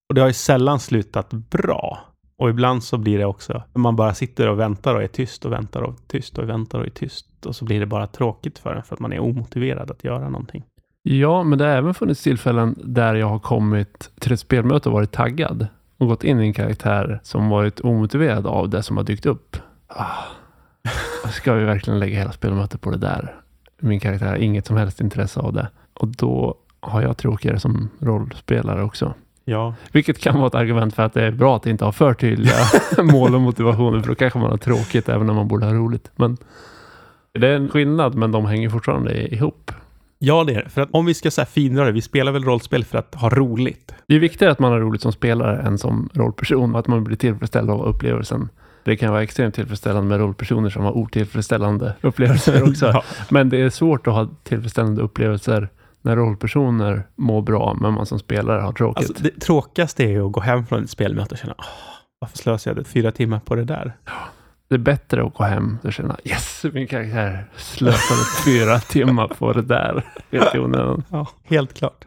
Och 0.10 0.15
det 0.15 0.21
har 0.21 0.27
ju 0.27 0.34
sällan 0.34 0.79
slutat 0.79 1.34
bra. 1.34 1.99
Och 2.38 2.49
ibland 2.49 2.84
så 2.84 2.97
blir 2.97 3.17
det 3.17 3.25
också, 3.25 3.63
man 3.73 3.95
bara 3.95 4.13
sitter 4.13 4.49
och 4.49 4.60
väntar 4.60 4.95
och 4.95 5.03
är 5.03 5.08
tyst 5.08 5.45
och 5.45 5.51
väntar 5.51 5.81
och 5.81 5.95
tyst 6.08 6.38
och 6.38 6.49
väntar 6.49 6.79
och 6.79 6.86
är 6.86 6.89
tyst. 6.89 7.45
Och 7.45 7.55
så 7.55 7.65
blir 7.65 7.79
det 7.79 7.86
bara 7.86 8.08
tråkigt 8.08 8.60
för 8.60 8.75
en 8.75 8.84
för 8.84 8.95
att 8.95 8.99
man 8.99 9.13
är 9.13 9.19
omotiverad 9.19 9.91
att 9.91 10.03
göra 10.03 10.29
någonting. 10.29 10.63
Ja, 11.03 11.43
men 11.43 11.58
det 11.58 11.65
har 11.65 11.71
även 11.71 11.93
funnits 11.93 12.23
tillfällen 12.23 12.75
där 12.84 13.15
jag 13.15 13.27
har 13.27 13.39
kommit 13.39 14.12
till 14.19 14.34
ett 14.34 14.39
spelmöte 14.39 14.89
och 14.89 14.93
varit 14.93 15.12
taggad 15.12 15.67
och 15.97 16.08
gått 16.08 16.23
in 16.23 16.41
i 16.41 16.43
en 16.43 16.53
karaktär 16.53 17.19
som 17.23 17.49
varit 17.49 17.79
omotiverad 17.79 18.47
av 18.47 18.69
det 18.69 18.84
som 18.84 18.97
har 18.97 19.03
dykt 19.03 19.25
upp. 19.25 19.58
Ah. 19.88 20.23
Ska 21.32 21.53
vi 21.53 21.63
verkligen 21.63 21.99
lägga 21.99 22.17
hela 22.17 22.32
spelmötet 22.32 22.82
på 22.82 22.91
det 22.91 22.97
där? 22.97 23.36
Min 23.79 23.99
karaktär 23.99 24.27
har 24.27 24.36
inget 24.36 24.65
som 24.65 24.77
helst 24.77 25.01
intresse 25.01 25.39
av 25.39 25.53
det. 25.53 25.69
Och 25.93 26.08
då 26.08 26.56
har 26.79 27.01
jag 27.01 27.17
tråkigare 27.17 27.60
som 27.60 27.89
rollspelare 27.99 28.84
också. 28.84 29.13
Ja. 29.45 29.75
Vilket 29.91 30.19
kan 30.19 30.38
vara 30.38 30.47
ett 30.47 30.56
argument 30.56 30.95
för 30.95 31.03
att 31.03 31.13
det 31.13 31.23
är 31.23 31.32
bra 31.32 31.56
att 31.56 31.65
inte 31.65 31.86
ha 31.86 31.91
för 31.91 32.13
tydliga 32.13 32.56
mål 33.03 33.36
och 33.36 33.41
motivationer, 33.41 33.99
för 34.01 34.08
då 34.08 34.15
kanske 34.15 34.39
man 34.39 34.49
har 34.49 34.58
tråkigt 34.58 35.10
även 35.10 35.27
när 35.27 35.34
man 35.34 35.47
borde 35.47 35.65
ha 35.65 35.73
roligt. 35.73 36.12
Men 36.15 36.38
det 37.34 37.47
är 37.47 37.56
en 37.56 37.69
skillnad, 37.69 38.15
men 38.15 38.32
de 38.32 38.45
hänger 38.45 38.69
fortfarande 38.69 39.34
ihop. 39.36 39.71
Ja, 40.25 40.43
det 40.43 40.53
är 40.53 40.63
det. 40.63 40.69
För 40.69 40.81
att 40.81 40.89
om 40.91 41.05
vi 41.05 41.13
ska 41.13 41.31
säga 41.31 41.45
finröra, 41.45 41.91
vi 41.91 42.01
spelar 42.01 42.31
väl 42.31 42.43
rollspel 42.43 42.86
för 42.86 42.97
att 42.97 43.15
ha 43.15 43.29
roligt. 43.29 43.95
Det 44.07 44.15
är 44.15 44.19
viktigare 44.19 44.51
att 44.51 44.59
man 44.59 44.71
har 44.71 44.79
roligt 44.79 45.01
som 45.01 45.12
spelare 45.12 45.62
än 45.62 45.77
som 45.77 46.09
rollperson 46.13 46.73
och 46.73 46.79
att 46.79 46.88
man 46.88 47.03
blir 47.03 47.17
tillfredsställd 47.17 47.69
av 47.69 47.86
upplevelsen. 47.86 48.49
Det 48.86 48.97
kan 48.97 49.12
vara 49.12 49.23
extremt 49.23 49.55
tillfredsställande 49.55 50.09
med 50.09 50.19
rollpersoner 50.19 50.69
som 50.69 50.83
har 50.83 50.97
otillfredsställande 50.97 51.95
upplevelser 52.01 52.63
också. 52.69 52.86
ja. 52.86 53.03
Men 53.29 53.49
det 53.49 53.62
är 53.62 53.69
svårt 53.69 54.07
att 54.07 54.13
ha 54.13 54.29
tillfredsställande 54.43 55.01
upplevelser 55.01 55.69
när 56.01 56.15
rollpersoner 56.15 57.03
mår 57.15 57.41
bra, 57.41 57.77
men 57.81 57.93
man 57.93 58.05
som 58.05 58.19
spelare 58.19 58.62
har 58.62 58.71
tråkigt. 58.71 59.09
Alltså, 59.09 59.23
det 59.23 59.39
tråkigaste 59.39 60.03
är 60.03 60.09
ju 60.09 60.25
att 60.25 60.31
gå 60.31 60.39
hem 60.41 60.65
från 60.65 60.83
ett 60.83 60.89
spelmöte 60.89 61.31
och 61.31 61.38
känna, 61.38 61.55
varför 62.19 62.38
slösade 62.38 62.79
jag 62.79 62.88
fyra 62.88 63.12
timmar 63.12 63.39
på 63.39 63.55
det 63.55 63.63
där? 63.63 63.93
Det 64.73 64.77
är 64.77 64.79
bättre 64.79 65.23
att 65.23 65.33
gå 65.33 65.43
hem 65.43 65.77
och 65.83 65.93
känna 65.93 66.17
yes, 66.23 66.65
min 66.73 66.88
karaktär 66.88 67.45
slösade 67.55 68.21
fyra 68.45 68.79
timmar 68.89 69.27
på 69.27 69.53
det 69.53 69.62
där. 69.62 70.03
Helt 70.31 70.55
onödan. 70.55 71.03
Ja, 71.09 71.27
helt 71.43 71.73
klart. 71.73 72.05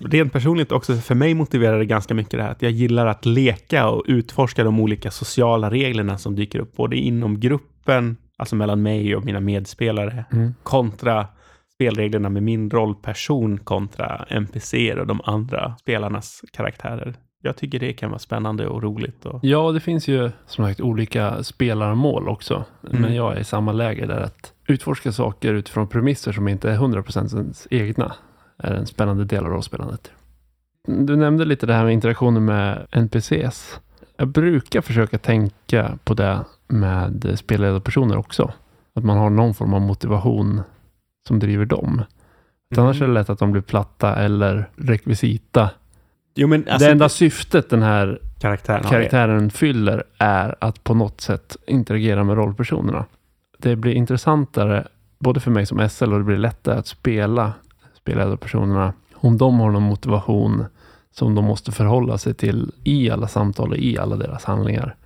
Rent 0.00 0.32
personligt 0.32 0.72
också, 0.72 0.96
för 0.96 1.14
mig 1.14 1.34
motiverar 1.34 1.78
det 1.78 1.84
ganska 1.84 2.14
mycket 2.14 2.30
det 2.30 2.42
här 2.42 2.50
att 2.50 2.62
jag 2.62 2.72
gillar 2.72 3.06
att 3.06 3.26
leka 3.26 3.88
och 3.88 4.04
utforska 4.06 4.64
de 4.64 4.80
olika 4.80 5.10
sociala 5.10 5.70
reglerna 5.70 6.18
som 6.18 6.36
dyker 6.36 6.58
upp, 6.58 6.76
både 6.76 6.96
inom 6.96 7.40
gruppen, 7.40 8.16
alltså 8.36 8.56
mellan 8.56 8.82
mig 8.82 9.16
och 9.16 9.24
mina 9.24 9.40
medspelare, 9.40 10.24
mm. 10.32 10.54
kontra 10.62 11.26
spelreglerna 11.74 12.28
med 12.28 12.42
min 12.42 12.70
rollperson 12.70 13.58
kontra 13.58 14.24
NPCer 14.28 14.98
och 14.98 15.06
de 15.06 15.20
andra 15.24 15.74
spelarnas 15.80 16.40
karaktärer 16.52 17.14
jag 17.44 17.56
tycker 17.56 17.78
det 17.78 17.92
kan 17.92 18.10
vara 18.10 18.18
spännande 18.18 18.66
och 18.66 18.82
roligt. 18.82 19.26
Och... 19.26 19.40
Ja, 19.42 19.72
det 19.72 19.80
finns 19.80 20.08
ju 20.08 20.30
som 20.46 20.64
sagt 20.64 20.80
olika 20.80 21.42
spelarmål 21.42 22.28
också. 22.28 22.64
Mm. 22.88 23.02
Men 23.02 23.14
jag 23.14 23.36
är 23.36 23.40
i 23.40 23.44
samma 23.44 23.72
läge 23.72 24.06
där 24.06 24.20
att 24.20 24.52
utforska 24.66 25.12
saker 25.12 25.54
utifrån 25.54 25.88
premisser 25.88 26.32
som 26.32 26.48
inte 26.48 26.70
är 26.70 26.78
100% 26.78 27.36
ens 27.36 27.66
egna 27.70 28.14
är 28.58 28.74
en 28.74 28.86
spännande 28.86 29.24
del 29.24 29.44
av 29.44 29.50
rollspelandet. 29.50 30.12
Du 30.88 31.16
nämnde 31.16 31.44
lite 31.44 31.66
det 31.66 31.74
här 31.74 31.84
med 31.84 31.92
interaktionen 31.92 32.44
med 32.44 32.86
NPCs. 32.90 33.80
Jag 34.16 34.28
brukar 34.28 34.80
försöka 34.80 35.18
tänka 35.18 35.98
på 36.04 36.14
det 36.14 36.44
med 36.68 37.32
spelledarpersoner 37.38 38.16
också. 38.16 38.52
Att 38.94 39.04
man 39.04 39.18
har 39.18 39.30
någon 39.30 39.54
form 39.54 39.74
av 39.74 39.80
motivation 39.80 40.62
som 41.28 41.38
driver 41.38 41.64
dem. 41.64 41.92
Mm. 41.94 42.84
Annars 42.84 43.02
är 43.02 43.06
det 43.06 43.12
lätt 43.12 43.30
att 43.30 43.38
de 43.38 43.52
blir 43.52 43.62
platta 43.62 44.16
eller 44.16 44.70
rekvisita 44.76 45.70
Jo, 46.34 46.48
men 46.48 46.68
alltså, 46.68 46.86
det 46.86 46.92
enda 46.92 47.08
syftet 47.08 47.70
den 47.70 47.82
här 47.82 48.18
karaktären, 48.38 48.82
karaktären 48.82 49.50
fyller 49.50 50.04
är 50.18 50.54
att 50.58 50.84
på 50.84 50.94
något 50.94 51.20
sätt 51.20 51.56
interagera 51.66 52.24
med 52.24 52.36
rollpersonerna. 52.36 53.04
Det 53.58 53.76
blir 53.76 53.92
intressantare 53.92 54.86
både 55.18 55.40
för 55.40 55.50
mig 55.50 55.66
som 55.66 55.88
SL 55.88 56.12
och 56.12 56.18
det 56.18 56.24
blir 56.24 56.36
lättare 56.36 56.78
att 56.78 56.86
spela 56.86 57.52
spelledarpersonerna 57.94 58.92
om 59.14 59.38
de 59.38 59.60
har 59.60 59.70
någon 59.70 59.82
motivation 59.82 60.64
som 61.10 61.34
de 61.34 61.44
måste 61.44 61.72
förhålla 61.72 62.18
sig 62.18 62.34
till 62.34 62.72
i 62.84 63.10
alla 63.10 63.28
samtal 63.28 63.70
och 63.70 63.76
i 63.76 63.98
alla 63.98 64.16
deras 64.16 64.44
handlingar. 64.44 64.96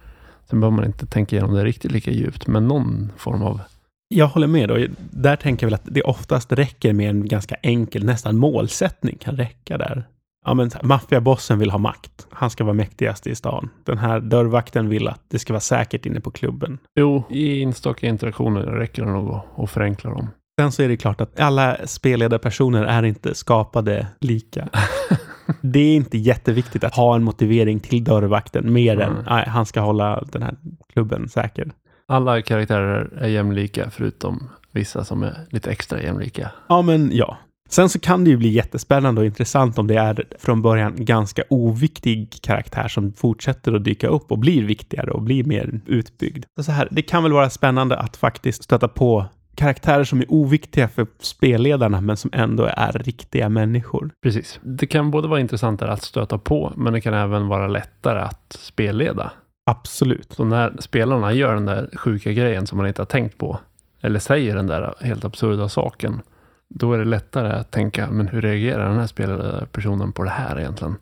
Sen 0.50 0.60
behöver 0.60 0.76
man 0.76 0.86
inte 0.86 1.06
tänka 1.06 1.36
igenom 1.36 1.54
det 1.54 1.64
riktigt 1.64 1.92
lika 1.92 2.10
djupt, 2.10 2.46
men 2.46 2.68
någon 2.68 3.12
form 3.16 3.42
av 3.42 3.60
jag 4.08 4.26
håller 4.26 4.46
med. 4.46 4.68
Då. 4.68 4.86
Där 5.10 5.36
tänker 5.36 5.66
jag 5.66 5.70
väl 5.70 5.74
att 5.74 5.94
det 5.94 6.02
oftast 6.02 6.52
räcker 6.52 6.92
med 6.92 7.10
en 7.10 7.28
ganska 7.28 7.54
enkel, 7.54 8.04
nästan 8.04 8.36
målsättning 8.36 9.18
kan 9.18 9.36
räcka 9.36 9.78
där 9.78 10.06
ja 10.48 10.54
men 10.54 10.70
maffiabossen 10.82 11.58
vill 11.58 11.70
ha 11.70 11.78
makt. 11.78 12.26
Han 12.30 12.50
ska 12.50 12.64
vara 12.64 12.74
mäktigast 12.74 13.26
i 13.26 13.34
stan. 13.34 13.70
Den 13.84 13.98
här 13.98 14.20
dörrvakten 14.20 14.88
vill 14.88 15.08
att 15.08 15.20
det 15.28 15.38
ska 15.38 15.52
vara 15.52 15.60
säkert 15.60 16.06
inne 16.06 16.20
på 16.20 16.30
klubben. 16.30 16.78
Jo, 17.00 17.22
i 17.30 17.62
enstaka 17.62 18.06
interaktioner 18.06 18.62
räcker 18.62 19.04
det 19.04 19.10
nog 19.12 19.30
att, 19.34 19.44
att 19.58 19.70
förenkla 19.70 20.10
dem. 20.10 20.28
Sen 20.60 20.72
så 20.72 20.82
är 20.82 20.88
det 20.88 20.96
klart 20.96 21.20
att 21.20 21.40
alla 21.40 21.76
spelledarpersoner 21.86 22.84
är 22.84 23.02
inte 23.02 23.34
skapade 23.34 24.06
lika. 24.20 24.68
det 25.60 25.78
är 25.80 25.96
inte 25.96 26.18
jätteviktigt 26.18 26.84
att 26.84 26.94
ha 26.94 27.14
en 27.16 27.22
motivering 27.22 27.80
till 27.80 28.04
dörrvakten 28.04 28.72
mer 28.72 28.94
Mm. 28.94 29.16
än 29.16 29.24
nej, 29.28 29.44
han 29.48 29.66
ska 29.66 29.80
hålla 29.80 30.24
den 30.32 30.42
här 30.42 30.54
klubben 30.92 31.28
säker. 31.28 31.70
Alla 32.08 32.42
karaktärer 32.42 33.12
är 33.20 33.28
jämlika 33.28 33.90
förutom 33.90 34.48
vissa 34.72 35.04
som 35.04 35.22
är 35.22 35.34
lite 35.50 35.70
extra 35.70 36.02
jämlika. 36.02 36.50
Ja, 36.68 36.82
men 36.82 37.10
ja. 37.12 37.38
Sen 37.68 37.88
så 37.88 38.00
kan 38.00 38.24
det 38.24 38.30
ju 38.30 38.36
bli 38.36 38.48
jättespännande 38.48 39.20
och 39.20 39.26
intressant 39.26 39.78
om 39.78 39.86
det 39.86 39.94
är 39.94 40.24
från 40.38 40.62
början 40.62 41.04
ganska 41.04 41.42
oviktig 41.50 42.38
karaktär 42.42 42.88
som 42.88 43.12
fortsätter 43.12 43.72
att 43.72 43.84
dyka 43.84 44.08
upp 44.08 44.32
och 44.32 44.38
blir 44.38 44.64
viktigare 44.64 45.10
och 45.10 45.22
blir 45.22 45.44
mer 45.44 45.80
utbyggd. 45.86 46.44
Så 46.60 46.72
här, 46.72 46.88
det 46.90 47.02
kan 47.02 47.22
väl 47.22 47.32
vara 47.32 47.50
spännande 47.50 47.96
att 47.96 48.16
faktiskt 48.16 48.64
stöta 48.64 48.88
på 48.88 49.26
karaktärer 49.54 50.04
som 50.04 50.20
är 50.20 50.26
oviktiga 50.28 50.88
för 50.88 51.06
spelledarna 51.18 52.00
men 52.00 52.16
som 52.16 52.30
ändå 52.34 52.64
är 52.64 52.92
riktiga 52.92 53.48
människor. 53.48 54.10
Precis. 54.22 54.60
Det 54.62 54.86
kan 54.86 55.10
både 55.10 55.28
vara 55.28 55.40
intressantare 55.40 55.92
att 55.92 56.02
stöta 56.02 56.38
på, 56.38 56.72
men 56.76 56.92
det 56.92 57.00
kan 57.00 57.14
även 57.14 57.48
vara 57.48 57.66
lättare 57.66 58.20
att 58.20 58.56
spelleda. 58.58 59.32
Absolut. 59.66 60.32
Så 60.32 60.44
när 60.44 60.76
spelarna 60.80 61.32
gör 61.32 61.54
den 61.54 61.66
där 61.66 61.90
sjuka 61.94 62.32
grejen 62.32 62.66
som 62.66 62.78
man 62.78 62.86
inte 62.86 63.02
har 63.02 63.06
tänkt 63.06 63.38
på, 63.38 63.58
eller 64.00 64.18
säger 64.18 64.56
den 64.56 64.66
där 64.66 64.94
helt 65.00 65.24
absurda 65.24 65.68
saken, 65.68 66.20
då 66.68 66.92
är 66.92 66.98
det 66.98 67.04
lättare 67.04 67.52
att 67.52 67.70
tänka, 67.70 68.10
men 68.10 68.28
hur 68.28 68.42
reagerar 68.42 68.88
den 68.88 68.98
här 68.98 69.06
spelade 69.06 69.66
personen 69.72 70.12
på 70.12 70.24
det 70.24 70.30
här 70.30 70.58
egentligen? 70.60 70.96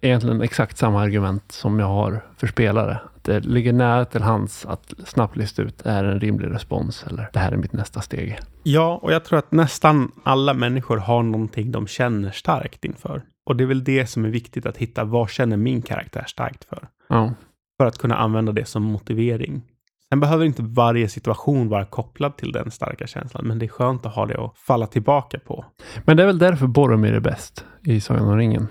Egentligen 0.00 0.42
exakt 0.42 0.78
samma 0.78 1.00
argument 1.00 1.52
som 1.52 1.80
jag 1.80 1.86
har 1.86 2.24
för 2.36 2.46
spelare. 2.46 3.00
Det 3.22 3.40
ligger 3.40 3.72
nära 3.72 4.04
till 4.04 4.22
hands 4.22 4.66
att 4.66 4.94
snabbt 5.04 5.36
lista 5.36 5.62
ut, 5.62 5.82
är 5.86 6.04
en 6.04 6.20
rimlig 6.20 6.50
respons 6.50 7.04
eller 7.10 7.30
det 7.32 7.38
här 7.38 7.52
är 7.52 7.56
mitt 7.56 7.72
nästa 7.72 8.00
steg. 8.00 8.38
Ja, 8.62 8.98
och 9.02 9.12
jag 9.12 9.24
tror 9.24 9.38
att 9.38 9.52
nästan 9.52 10.12
alla 10.24 10.54
människor 10.54 10.96
har 10.96 11.22
någonting 11.22 11.72
de 11.72 11.86
känner 11.86 12.30
starkt 12.30 12.84
inför. 12.84 13.22
Och 13.46 13.56
det 13.56 13.64
är 13.64 13.68
väl 13.68 13.84
det 13.84 14.06
som 14.06 14.24
är 14.24 14.28
viktigt 14.28 14.66
att 14.66 14.76
hitta. 14.76 15.04
Vad 15.04 15.30
känner 15.30 15.56
min 15.56 15.82
karaktär 15.82 16.24
starkt 16.26 16.64
för? 16.64 16.88
Ja, 17.08 17.34
För 17.80 17.86
att 17.86 17.98
kunna 17.98 18.16
använda 18.16 18.52
det 18.52 18.64
som 18.64 18.82
motivering. 18.82 19.62
Sen 20.12 20.20
behöver 20.20 20.44
inte 20.44 20.62
varje 20.62 21.08
situation 21.08 21.68
vara 21.68 21.84
kopplad 21.84 22.36
till 22.36 22.52
den 22.52 22.70
starka 22.70 23.06
känslan, 23.06 23.46
men 23.46 23.58
det 23.58 23.66
är 23.66 23.68
skönt 23.68 24.06
att 24.06 24.14
ha 24.14 24.26
det 24.26 24.44
att 24.44 24.58
falla 24.58 24.86
tillbaka 24.86 25.38
på. 25.38 25.64
Men 26.04 26.16
det 26.16 26.22
är 26.22 26.26
väl 26.26 26.38
därför 26.38 26.66
Boromir 26.66 27.12
är 27.12 27.20
bäst 27.20 27.64
i 27.84 28.00
Sagan 28.00 28.28
om 28.28 28.36
ringen. 28.36 28.68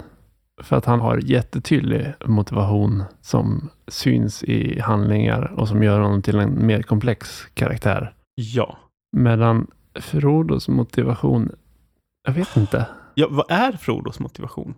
För 0.62 0.76
att 0.76 0.86
han 0.86 1.00
har 1.00 1.18
jättetydlig 1.18 2.14
motivation 2.26 3.04
som 3.22 3.70
syns 3.88 4.44
i 4.44 4.80
handlingar 4.80 5.54
och 5.58 5.68
som 5.68 5.84
gör 5.84 6.00
honom 6.00 6.22
till 6.22 6.40
en 6.40 6.66
mer 6.66 6.82
komplex 6.82 7.46
karaktär. 7.54 8.14
Ja. 8.36 8.78
Medan 9.18 9.68
Frodos 9.96 10.68
motivation, 10.68 11.52
jag 12.28 12.34
vet 12.34 12.58
inte. 12.58 12.88
ja. 13.14 13.28
Vad 13.30 13.52
är 13.52 13.72
Frodos 13.72 14.20
motivation? 14.20 14.74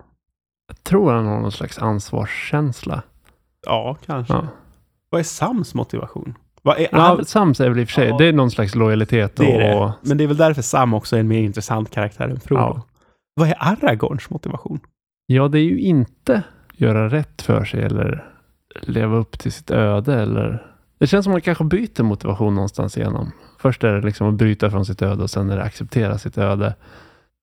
Jag 0.67 0.83
tror 0.83 1.11
han 1.13 1.25
har 1.25 1.39
någon 1.39 1.51
slags 1.51 1.79
ansvarskänsla. 1.79 3.03
Ja, 3.65 3.97
kanske. 4.05 4.33
Ja. 4.33 4.47
Vad 5.09 5.19
är 5.19 5.23
Sams 5.23 5.73
motivation? 5.73 6.35
Vad 6.65 6.77
är 6.77 6.87
Ja, 6.91 7.19
Sams 7.25 7.59
är 7.59 7.69
väl 7.69 7.79
i 7.79 7.83
och 7.83 7.87
för 7.87 7.93
sig, 7.93 8.07
Ja. 8.07 8.17
det 8.17 8.25
är 8.25 8.33
någon 8.33 8.51
slags 8.51 8.75
lojalitet 8.75 9.39
och... 9.39 9.45
det 9.45 9.57
det. 9.57 9.93
Men 10.01 10.17
det 10.17 10.23
är 10.23 10.27
väl 10.27 10.37
därför 10.37 10.61
Sam 10.61 10.93
också 10.93 11.15
är 11.15 11.19
en 11.19 11.27
mer 11.27 11.39
intressant 11.39 11.91
karaktär 11.91 12.27
än 12.29 12.39
Frodo. 12.39 12.61
Ja. 12.61 12.85
Vad 13.35 13.49
är 13.49 13.55
Aragorns 13.59 14.29
motivation? 14.29 14.79
Ja, 15.25 15.47
det 15.47 15.59
är 15.59 15.63
ju 15.63 15.79
inte 15.79 16.43
göra 16.73 17.09
rätt 17.09 17.41
för 17.41 17.65
sig 17.65 17.83
eller 17.83 18.25
leva 18.81 19.17
upp 19.17 19.39
till 19.39 19.51
sitt 19.51 19.71
öde 19.71 20.21
eller... 20.21 20.65
Det 20.99 21.07
känns 21.07 21.23
som 21.23 21.31
att 21.31 21.35
man 21.35 21.41
kanske 21.41 21.63
byter 21.63 22.03
motivation 22.03 22.55
någonstans 22.55 22.97
igenom. 22.97 23.31
Först 23.59 23.83
är 23.83 23.93
det 23.93 24.01
liksom 24.01 24.27
att 24.27 24.33
bryta 24.33 24.71
från 24.71 24.85
sitt 24.85 25.01
öde 25.01 25.23
och 25.23 25.29
sen 25.29 25.49
är 25.49 25.55
det 25.57 25.63
acceptera 25.63 26.17
sitt 26.17 26.37
öde. 26.37 26.75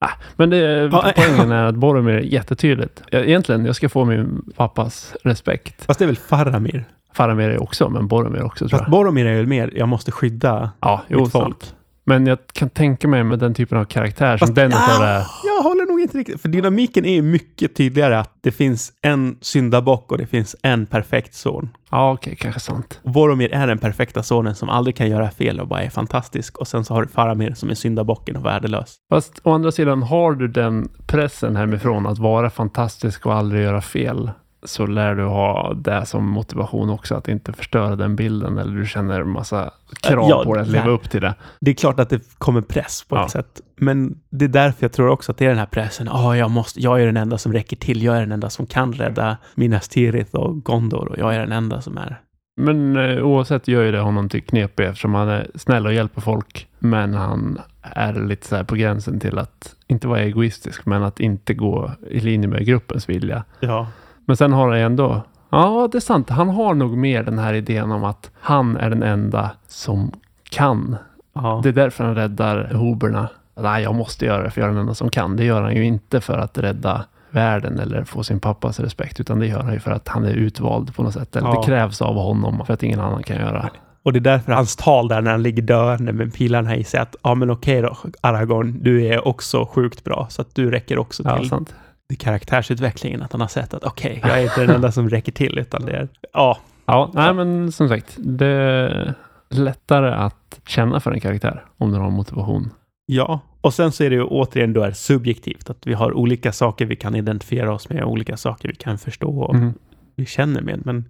Ah, 0.02 0.10
men 0.36 0.50
det, 0.50 0.90
poängen 1.16 1.52
är 1.52 1.64
att 1.64 1.74
Boromir 1.84 2.14
är 2.14 2.20
jättetydligt. 2.20 3.02
Jag- 3.10 3.24
Egentligen, 3.28 3.64
jag 3.64 3.76
ska 3.76 3.88
få 3.88 4.04
min 4.04 4.42
pappas 4.56 5.14
respekt. 5.24 5.84
Fast 5.84 5.98
det 5.98 6.04
är 6.04 6.06
väl 6.06 6.16
Faramir? 6.16 6.84
Faramir 7.12 7.48
är 7.48 7.62
också, 7.62 7.88
men 7.88 8.06
Boromir 8.08 8.42
också 8.42 8.68
tror 8.68 8.78
Fast 8.78 8.82
jag. 8.82 8.90
Boromir 8.90 9.26
är 9.26 9.36
väl 9.36 9.46
mer, 9.46 9.72
jag 9.76 9.88
måste 9.88 10.12
skydda 10.12 10.70
Ja, 10.80 11.02
jo, 11.08 11.20
mitt 11.20 11.32
folk. 11.32 11.44
sant. 11.62 11.74
Men 12.10 12.26
jag 12.26 12.38
kan 12.52 12.70
tänka 12.70 13.08
mig 13.08 13.24
med 13.24 13.38
den 13.38 13.54
typen 13.54 13.78
av 13.78 13.84
karaktär 13.84 14.36
som 14.36 14.46
Fast- 14.46 14.54
den 14.54 14.68
utav 14.68 14.80
Ah, 14.82 14.98
det. 14.98 15.26
Jag 15.44 15.62
håller 15.62 15.86
nog 15.86 16.00
inte 16.00 16.18
riktigt. 16.18 16.40
För 16.42 16.48
dynamiken 16.48 17.04
är 17.04 17.12
ju 17.14 17.22
mycket 17.22 17.74
tydligare 17.76 18.18
att 18.18 18.30
det 18.40 18.52
finns 18.52 18.92
en 19.02 19.36
syndabock 19.40 20.12
och 20.12 20.18
det 20.18 20.26
finns 20.26 20.56
en 20.62 20.86
perfekt 20.86 21.34
son. 21.34 21.68
Ja, 21.90 22.12
okej, 22.12 22.36
kanske 22.36 22.60
sant. 22.60 23.00
Och 23.04 23.10
Boromir 23.10 23.52
är 23.54 23.66
den 23.66 23.78
perfekta 23.78 24.22
sonen 24.22 24.54
som 24.54 24.68
aldrig 24.68 24.96
kan 24.96 25.08
göra 25.10 25.30
fel 25.30 25.60
och 25.60 25.68
bara 25.68 25.82
är 25.82 25.90
fantastisk. 25.90 26.58
Och 26.58 26.68
sen 26.68 26.84
så 26.84 26.94
har 26.94 27.02
du 27.02 27.08
Faramir 27.08 27.54
som 27.54 27.70
är 27.70 27.74
syndabocken 27.74 28.36
och 28.36 28.44
värdelös. 28.46 28.96
Fast 29.10 29.40
å 29.42 29.52
andra 29.52 29.72
sidan, 29.72 30.02
har 30.02 30.32
du 30.32 30.48
den 30.48 30.88
pressen 31.06 31.56
hemifrån 31.56 32.06
att 32.06 32.18
vara 32.18 32.50
fantastisk 32.50 33.26
och 33.26 33.34
aldrig 33.34 33.62
göra 33.62 33.80
fel, 33.80 34.30
så 34.62 34.86
lär 34.86 35.14
du 35.14 35.24
ha 35.24 35.74
det 35.74 36.06
som 36.06 36.28
motivation 36.28 36.90
också, 36.90 37.14
att 37.14 37.28
inte 37.28 37.52
förstöra 37.52 37.96
den 37.96 38.16
bilden, 38.16 38.58
eller 38.58 38.76
du 38.76 38.86
känner 38.86 39.24
massa 39.24 39.70
krav 40.02 40.28
Ja, 40.28 40.42
på 40.44 40.54
dig 40.54 40.62
att 40.62 40.68
leva 40.68 40.90
upp 40.90 41.10
till 41.10 41.20
det. 41.20 41.34
Det 41.60 41.70
är 41.70 41.74
klart 41.74 42.00
att 42.00 42.10
det 42.10 42.38
kommer 42.38 42.60
press 42.60 43.04
på 43.08 43.16
Ja. 43.16 43.24
ett 43.24 43.30
sätt. 43.30 43.60
Men 43.76 44.18
det 44.30 44.44
är 44.44 44.48
därför 44.48 44.84
jag 44.84 44.92
tror 44.92 45.08
också 45.08 45.32
att 45.32 45.38
det 45.38 45.44
är 45.44 45.48
den 45.48 45.58
här 45.58 45.66
pressen. 45.66 46.06
Ja, 46.10 46.36
jag, 46.36 46.50
måste, 46.50 46.80
jag 46.80 47.00
är 47.02 47.06
den 47.06 47.16
enda 47.16 47.38
som 47.38 47.52
räcker 47.52 47.76
till. 47.76 48.02
Jag 48.02 48.16
är 48.16 48.20
den 48.20 48.32
enda 48.32 48.50
som 48.50 48.66
kan 48.66 48.92
rädda 48.92 49.36
Minas 49.54 49.88
Tirith 49.88 50.34
och 50.34 50.64
Gondor. 50.64 51.08
Och 51.08 51.18
jag 51.18 51.34
är 51.34 51.40
den 51.40 51.52
enda 51.52 51.80
som 51.80 51.98
är... 51.98 52.20
Men 52.56 52.96
eh, 52.96 53.24
oavsett 53.24 53.68
gör 53.68 53.82
ju 53.82 53.92
det 53.92 54.00
honom 54.00 54.28
till 54.28 54.42
knepig 54.42 54.84
eftersom 54.84 55.14
han 55.14 55.28
är 55.28 55.50
snäll 55.54 55.86
och 55.86 55.94
hjälper 55.94 56.20
folk, 56.20 56.68
men 56.78 57.14
han 57.14 57.58
är 57.82 58.14
lite 58.14 58.46
så 58.46 58.64
på 58.64 58.74
gränsen 58.74 59.20
till 59.20 59.38
att 59.38 59.74
inte 59.86 60.08
vara 60.08 60.20
egoistisk, 60.20 60.86
men 60.86 61.02
att 61.02 61.20
inte 61.20 61.54
gå 61.54 61.90
i 62.10 62.20
linje 62.20 62.48
med 62.48 62.66
gruppens 62.66 63.08
vilja. 63.08 63.44
Ja. 63.60 63.86
Men 64.26 64.36
sen 64.36 64.52
har 64.52 64.68
han 64.68 64.78
ändå, 64.78 65.22
ja 65.50 65.88
det 65.92 65.98
är 65.98 66.00
sant, 66.00 66.30
han 66.30 66.48
har 66.50 66.74
nog 66.74 66.96
mer 66.96 67.22
den 67.22 67.38
här 67.38 67.54
idén 67.54 67.92
om 67.92 68.04
att 68.04 68.30
han 68.40 68.76
är 68.76 68.90
den 68.90 69.02
enda 69.02 69.50
som 69.68 70.12
kan. 70.50 70.96
ja. 71.32 71.60
Det 71.62 71.68
är 71.68 71.72
därför 71.72 72.04
han 72.04 72.14
räddar 72.14 72.74
hoberna. 72.74 73.28
Nej, 73.60 73.82
jag 73.82 73.94
måste 73.94 74.26
göra 74.26 74.42
det 74.42 74.50
för 74.50 74.60
jag 74.60 74.68
är 74.68 74.72
den 74.72 74.80
enda 74.80 74.94
som 74.94 75.10
kan. 75.10 75.36
Det 75.36 75.44
gör 75.44 75.62
han 75.62 75.74
ju 75.76 75.84
inte 75.84 76.20
för 76.20 76.38
att 76.38 76.58
rädda 76.58 77.04
världen 77.30 77.78
eller 77.78 78.04
få 78.04 78.22
sin 78.22 78.40
pappas 78.40 78.80
respekt, 78.80 79.20
utan 79.20 79.38
det 79.38 79.46
gör 79.46 79.62
han 79.62 79.72
ju 79.72 79.80
för 79.80 79.90
att 79.90 80.08
han 80.08 80.24
är 80.24 80.32
utvald 80.32 80.94
på 80.94 81.02
något 81.02 81.14
sätt. 81.14 81.36
Eller 81.36 81.48
Ja. 81.48 81.60
det 81.60 81.66
krävs 81.66 82.02
av 82.02 82.14
honom 82.14 82.62
för 82.66 82.74
att 82.74 82.82
ingen 82.82 83.00
annan 83.00 83.22
kan 83.22 83.36
göra. 83.36 83.70
Och 84.02 84.12
det 84.12 84.18
är 84.18 84.20
därför 84.20 84.52
hans 84.52 84.76
tal 84.76 85.08
där 85.08 85.20
när 85.20 85.30
han 85.30 85.42
ligger 85.42 85.62
döende 85.62 86.12
med 86.12 86.34
pilarna 86.34 86.76
i 86.76 86.84
sig 86.84 87.00
att 87.00 87.16
ja 87.22 87.34
men 87.34 87.50
okej 87.50 87.82
då 87.82 87.96
Aragorn, 88.20 88.78
du 88.82 89.06
är 89.06 89.28
också 89.28 89.66
sjukt 89.66 90.04
bra 90.04 90.26
så 90.30 90.42
att 90.42 90.54
du 90.54 90.70
räcker 90.70 90.98
också 90.98 91.22
Ja, 91.26 91.38
till 91.38 91.48
sant. 91.48 91.74
Det 92.10 92.16
karaktärsutvecklingen. 92.16 93.22
Att 93.22 93.32
han 93.32 93.40
har 93.40 93.48
sett 93.48 93.74
att 93.74 93.84
okej, 93.84 94.20
jag 94.22 94.38
är 94.38 94.42
inte 94.42 94.60
den 94.66 94.74
enda 94.76 94.92
som 94.92 95.08
räcker 95.08 95.32
till 95.32 95.58
utan 95.58 95.84
det 95.86 95.92
är 95.92 96.08
ja, 96.32 96.58
Ja, 96.86 97.10
nej 97.14 97.34
men 97.34 97.72
som 97.72 97.88
sagt, 97.88 98.16
det 98.18 98.46
är 98.46 99.14
lättare 99.48 100.10
att 100.14 100.60
känna 100.66 101.00
för 101.00 101.12
en 101.12 101.20
karaktär 101.20 101.64
om 101.78 101.92
den 101.92 102.00
har 102.00 102.10
motivation. 102.10 102.70
ja. 103.06 103.40
Och 103.62 103.74
sen 103.74 103.92
så 103.92 104.04
är 104.04 104.10
det 104.10 104.16
ju 104.16 104.22
återigen 104.24 104.72
då 104.72 104.82
är 104.82 104.92
subjektivt 104.92 105.70
att 105.70 105.86
vi 105.86 105.94
har 105.94 106.12
olika 106.12 106.52
saker 106.52 106.86
vi 106.86 106.96
kan 106.96 107.14
identifiera 107.14 107.72
oss 107.72 107.88
med, 107.88 108.04
olika 108.04 108.36
saker 108.36 108.68
vi 108.68 108.74
kan 108.74 108.98
förstå 108.98 109.40
och 109.40 109.54
Mhm. 109.54 109.74
vi 110.16 110.26
känner 110.26 110.60
med. 110.62 110.80
Men 110.86 111.04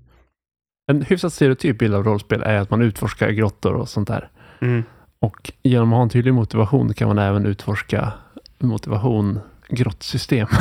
En 0.90 1.02
hyfsat 1.02 1.32
stereotyp 1.32 1.78
bild 1.78 1.94
av 1.94 2.04
rollspel 2.04 2.42
är 2.42 2.56
att 2.56 2.70
man 2.70 2.82
utforskar 2.82 3.30
grottor 3.30 3.74
och 3.74 3.88
sånt 3.88 4.08
där. 4.08 4.28
Och 5.20 5.52
genom 5.62 5.92
att 5.92 5.96
ha 5.96 6.02
en 6.02 6.08
tydlig 6.08 6.34
motivation 6.34 6.94
kan 6.94 7.08
man 7.08 7.18
även 7.18 7.46
utforska 7.46 8.12
motivation, 8.58 9.38
grottsystem. 9.70 10.48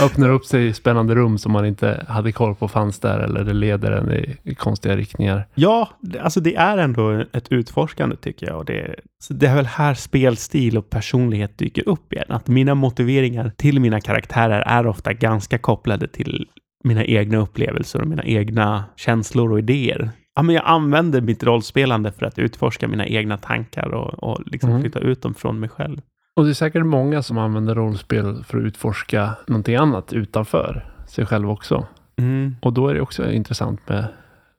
Öppnar 0.00 0.28
upp 0.30 0.44
sig 0.44 0.66
i 0.66 0.72
spännande 0.72 1.14
rum 1.14 1.38
som 1.38 1.52
man 1.52 1.66
inte 1.66 2.04
hade 2.08 2.32
koll 2.32 2.54
på 2.54 2.68
fanns 2.68 3.00
där 3.00 3.18
eller 3.18 3.44
det 3.44 3.52
leder 3.52 3.92
en 3.92 4.12
i, 4.12 4.36
i 4.42 4.54
konstiga 4.54 4.96
riktningar. 4.96 5.46
Ja, 5.54 5.88
alltså 6.20 6.40
det 6.40 6.56
är 6.56 6.78
ändå 6.78 7.24
ett 7.32 7.52
utforskande 7.52 8.16
tycker 8.16 8.46
jag. 8.46 8.56
Och 8.56 8.64
det, 8.64 8.94
det 9.30 9.46
är 9.46 9.54
väl 9.54 9.66
här 9.66 9.94
spelstil 9.94 10.78
och 10.78 10.90
personlighet 10.90 11.58
dyker 11.58 11.88
upp 11.88 12.12
igen. 12.12 12.26
Att 12.28 12.46
mina 12.48 12.74
motiveringar 12.74 13.52
till 13.56 13.80
mina 13.80 14.00
karaktärer 14.00 14.60
är 14.60 14.86
ofta 14.86 15.12
ganska 15.12 15.58
kopplade 15.58 16.08
till 16.08 16.48
mina 16.84 17.04
egna 17.04 17.38
upplevelser 17.38 18.00
och 18.00 18.06
mina 18.08 18.24
egna 18.24 18.84
känslor 18.96 19.52
och 19.52 19.58
idéer. 19.58 20.10
Ja, 20.36 20.42
men 20.42 20.54
jag 20.54 20.64
använder 20.66 21.20
mitt 21.20 21.42
rollspelande 21.42 22.12
för 22.12 22.26
att 22.26 22.38
utforska 22.38 22.88
mina 22.88 23.06
egna 23.06 23.38
tankar 23.38 23.88
och, 23.94 24.14
och 24.22 24.40
liksom 24.46 24.70
Mm. 24.70 24.82
flytta 24.82 24.98
ut 24.98 25.22
dem 25.22 25.34
från 25.34 25.60
mig 25.60 25.68
själv. 25.68 26.00
Och 26.38 26.44
det 26.44 26.50
är 26.50 26.54
säkert 26.54 26.86
många 26.86 27.22
som 27.22 27.38
använder 27.38 27.74
rollspel 27.74 28.44
för 28.44 28.58
att 28.58 28.64
utforska 28.64 29.34
någonting 29.46 29.76
annat 29.76 30.12
utanför 30.12 30.90
sig 31.06 31.26
själv 31.26 31.50
också. 31.50 31.86
Mm, 32.16 32.56
Och 32.60 32.72
då 32.72 32.88
är 32.88 32.94
det 32.94 33.00
också 33.00 33.30
intressant 33.30 33.88
med 33.88 34.04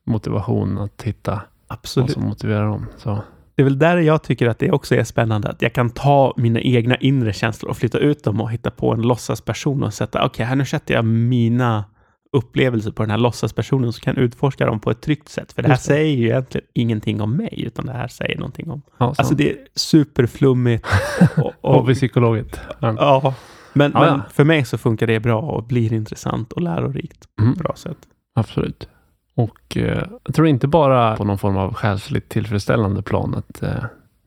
motivation 0.06 0.78
att 0.78 1.02
hitta 1.02 1.30
vad 1.32 1.40
absolut. 1.68 2.10
som 2.10 2.24
motiverar 2.24 2.66
dem. 2.66 2.86
Så. 2.96 3.18
Det 3.54 3.62
är 3.62 3.64
väl 3.64 3.78
där 3.78 3.96
jag 3.96 4.22
tycker 4.22 4.48
att 4.48 4.58
det 4.58 4.70
också 4.70 4.94
är 4.94 5.04
spännande, 5.04 5.48
att 5.48 5.62
jag 5.62 5.72
kan 5.72 5.90
ta 5.90 6.34
mina 6.36 6.60
egna 6.60 6.96
inre 6.96 7.32
känslor 7.32 7.70
och 7.70 7.76
flytta 7.76 7.98
ut 7.98 8.24
dem 8.24 8.40
och 8.40 8.50
hitta 8.50 8.70
på 8.70 8.92
en 8.92 9.02
låtsasperson 9.02 9.82
och 9.82 9.94
sätta, 9.94 10.18
okej, 10.18 10.26
okay, 10.26 10.46
här 10.46 10.56
nu 10.56 10.64
sätter 10.64 10.94
jag 10.94 11.04
mina 11.04 11.84
upplevelser 12.32 12.90
på 12.90 13.02
den 13.02 13.10
här 13.10 13.18
låtsaspersonen 13.18 13.92
så 13.92 14.00
kan 14.00 14.16
utforska 14.16 14.66
dem 14.66 14.80
på 14.80 14.90
ett 14.90 15.00
tryggt 15.00 15.28
sätt. 15.28 15.52
För 15.52 15.62
det 15.62 15.68
här 15.68 15.76
säger 15.76 16.16
ju 16.16 16.26
egentligen 16.26 16.66
ingenting 16.72 17.20
om 17.20 17.36
mig, 17.36 17.62
utan 17.66 17.86
det 17.86 17.92
här 17.92 18.08
säger 18.08 18.36
någonting 18.38 18.70
om... 18.70 18.82
Ja, 18.98 19.14
alltså 19.18 19.34
det 19.34 19.50
är 19.50 19.56
superflummigt. 19.74 20.86
Och, 21.36 21.52
och, 21.60 21.88
och 21.88 21.94
psykologet. 21.94 22.60
Ja. 22.80 22.94
ja. 22.98 23.34
Men, 23.72 23.92
ja, 23.94 24.00
men 24.00 24.22
för 24.32 24.44
mig 24.44 24.64
så 24.64 24.78
funkar 24.78 25.06
det 25.06 25.20
bra 25.20 25.40
och 25.40 25.64
blir 25.64 25.92
intressant 25.92 26.52
och 26.52 26.62
lärorikt 26.62 27.36
på 27.36 27.42
mm. 27.42 27.52
ett 27.52 27.58
bra 27.58 27.74
sätt. 27.76 27.98
Absolut. 28.34 28.88
Och 29.34 29.76
eh, 29.76 30.08
jag 30.24 30.34
tror 30.34 30.46
inte 30.46 30.66
bara 30.66 31.16
på 31.16 31.24
någon 31.24 31.38
form 31.38 31.56
av 31.56 31.74
själsligt 31.74 32.28
tillfredsställande 32.28 33.02
plan 33.02 33.34
att 33.34 33.62
eh, 33.62 33.84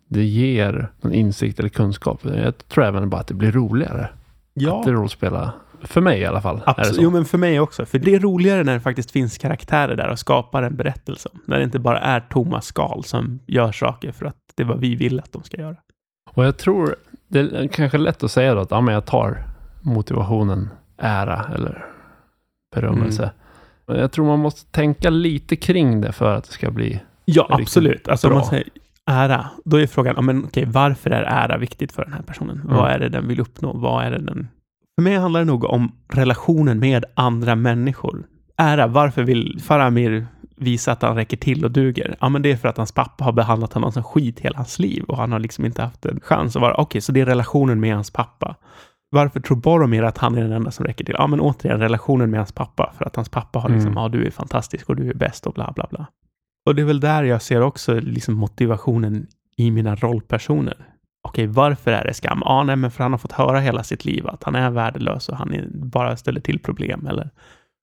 det 0.08 0.24
ger 0.24 0.92
någon 1.02 1.14
insikt 1.14 1.60
eller 1.60 1.70
kunskap. 1.70 2.20
Jag 2.24 2.68
tror 2.68 2.84
även 2.84 3.10
bara 3.10 3.22
att 3.22 3.28
det 3.28 3.34
blir 3.34 3.52
roligare. 3.52 4.10
Ja. 4.54 4.82
Att 4.82 4.88
rollspela. 4.88 5.54
För 5.84 6.02
mig 6.02 6.20
i 6.20 6.26
alla 6.26 6.42
fall. 6.42 6.62
Absolut. 6.66 7.02
Jo, 7.02 7.12
men 7.12 7.26
för 7.26 7.38
mig 7.38 7.60
också. 7.60 7.86
För 7.86 8.00
det 8.00 8.16
är 8.16 8.20
roligare 8.20 8.64
när 8.64 8.74
det 8.74 8.80
faktiskt 8.80 9.12
finns 9.12 9.38
karaktärer 9.38 9.96
där 9.96 10.10
och 10.10 10.20
skapar 10.20 10.64
en 10.64 10.76
berättelse. 10.76 11.30
När 11.46 11.58
det 11.58 11.64
inte 11.64 11.80
bara 11.80 12.00
är 12.00 12.20
tomma 12.20 12.62
skal 12.62 13.04
som 13.04 13.40
gör 13.46 13.72
saker 13.72 14.12
för 14.12 14.26
att 14.26 14.38
det 14.56 14.64
är 14.64 14.68
vad 14.68 14.80
vi 14.80 14.96
vill 14.96 15.20
att 15.20 15.32
de 15.32 15.44
ska 15.44 15.58
göra. 15.58 15.76
Och 16.34 16.46
jag 16.46 16.58
tror, 16.58 16.96
det 17.28 17.40
är 17.40 17.68
kanske 17.68 17.98
lätt 17.98 18.24
att 18.24 18.32
säga 18.32 18.56
då 18.56 18.62
att 18.62 18.72
ja, 18.72 18.82
men 18.82 18.94
jag 18.94 19.06
tar 19.06 19.44
motivationen 19.82 20.70
ära 20.98 21.46
eller 21.56 21.86
berömmelse. 22.76 23.24
Mm. 23.24 24.02
Jag 24.02 24.12
tror 24.12 24.26
man 24.26 24.40
måste 24.40 24.72
tänka 24.72 25.10
lite 25.10 25.56
kring 25.56 26.02
det 26.02 26.12
för 26.12 26.36
att 26.36 26.44
det 26.44 26.54
ska 26.54 26.72
bli 26.72 27.02
Ja, 27.26 27.48
absolut. 27.50 28.08
Alltså 28.08 28.28
bra. 28.28 28.36
om 28.36 28.40
man 28.40 28.50
säger 28.50 28.68
ära, 29.06 29.50
då 29.66 29.78
är 29.78 29.88
frågan, 29.88 30.14
ja, 30.16 30.22
men, 30.22 30.46
okej, 30.46 30.66
varför 30.68 31.10
är 31.10 31.24
ära 31.24 31.58
viktigt 31.58 31.92
för 31.92 32.04
den 32.04 32.14
här 32.14 32.22
personen? 32.22 32.62
Mm. 32.64 32.76
Vad 32.76 32.92
är 32.92 33.00
det 33.00 33.10
den 33.10 33.28
vill 33.28 33.40
uppnå? 33.40 33.74
Vad 33.74 34.06
är 34.06 34.12
det 34.12 34.18
den... 34.18 34.48
För 34.96 35.02
mig 35.02 35.18
handlar 35.18 35.40
det 35.40 35.46
nog 35.46 35.64
om 35.64 35.92
relationen 36.08 36.80
med 36.80 37.06
andra 37.16 37.56
människor. 37.56 38.26
Ära, 38.58 38.88
varför 38.88 39.24
vill 39.24 39.62
Faramir 39.64 40.28
visa 40.56 40.92
att 40.92 41.02
han 41.02 41.16
räcker 41.16 41.38
till 41.38 41.66
och 41.66 41.72
duger? 41.72 42.16
Ja, 42.20 42.30
men 42.30 42.42
det 42.42 42.52
är 42.52 42.58
för 42.58 42.68
att 42.68 42.78
hans 42.78 42.92
pappa 42.92 43.24
har 43.24 43.32
behandlat 43.32 43.74
honom 43.74 43.92
som 43.92 44.04
skit 44.04 44.40
hela 44.40 44.58
hans 44.58 44.80
liv 44.80 45.04
och 45.04 45.18
han 45.18 45.32
har 45.32 45.40
liksom 45.40 45.66
inte 45.66 45.82
haft 45.82 46.06
en 46.06 46.20
chans 46.20 46.56
att 46.56 46.62
vara, 46.62 46.74
okej, 46.74 46.84
okay, 46.84 47.02
så 47.02 47.12
det 47.12 47.22
är 47.22 47.26
relationen 47.26 47.80
med 47.80 47.96
hans 47.96 48.12
pappa. 48.12 48.56
Varför 49.10 49.40
tror 49.40 49.58
Boromir 49.58 50.04
att 50.04 50.18
han 50.18 50.38
är 50.38 50.42
den 50.42 50.52
enda 50.52 50.72
som 50.72 50.86
räcker 50.86 51.06
till? 51.06 51.16
Ja, 51.18 51.28
men 51.28 51.40
återigen 51.40 51.80
relationen 51.80 52.32
med 52.32 52.40
hans 52.40 52.52
pappa. 52.52 52.94
För 52.98 53.06
att 53.06 53.16
hans 53.16 53.30
pappa 53.30 53.60
har 53.60 53.70
liksom, 53.70 53.92
mm. 53.92 54.04
ja, 54.04 54.10
du 54.10 54.26
är 54.26 54.32
fantastisk 54.32 54.90
och 54.90 54.96
du 54.96 55.10
är 55.10 55.14
bäst 55.14 55.48
och 55.48 55.54
bla, 55.54 55.72
bla, 55.76 55.88
bla. 55.90 56.08
Och 56.66 56.76
det 56.76 56.82
är 56.82 56.86
väl 56.86 57.00
där 57.00 57.24
jag 57.24 57.42
ser 57.42 57.62
också 57.62 58.00
liksom 58.00 58.36
motivationen 58.36 59.28
i 59.58 59.72
mina 59.72 59.96
rollpersoner. 59.96 60.93
Okej, 61.28 61.48
varför 61.48 61.92
är 61.92 62.04
det 62.04 62.14
skam? 62.14 62.42
Ja, 62.46 62.64
nej, 62.64 62.76
men 62.76 62.92
för 62.92 63.04
han 63.04 63.14
har 63.14 63.18
fått 63.18 63.32
höra 63.32 63.60
hela 63.60 63.84
sitt 63.84 64.06
liv 64.06 64.28
att 64.28 64.44
han 64.44 64.56
är 64.56 64.70
värdelös 64.70 65.30
och 65.30 65.38
han 65.38 65.54
är, 65.54 65.68
bara 65.74 66.18
ställer 66.18 66.42
till 66.42 66.60
problem. 66.60 67.08
Eller 67.08 67.30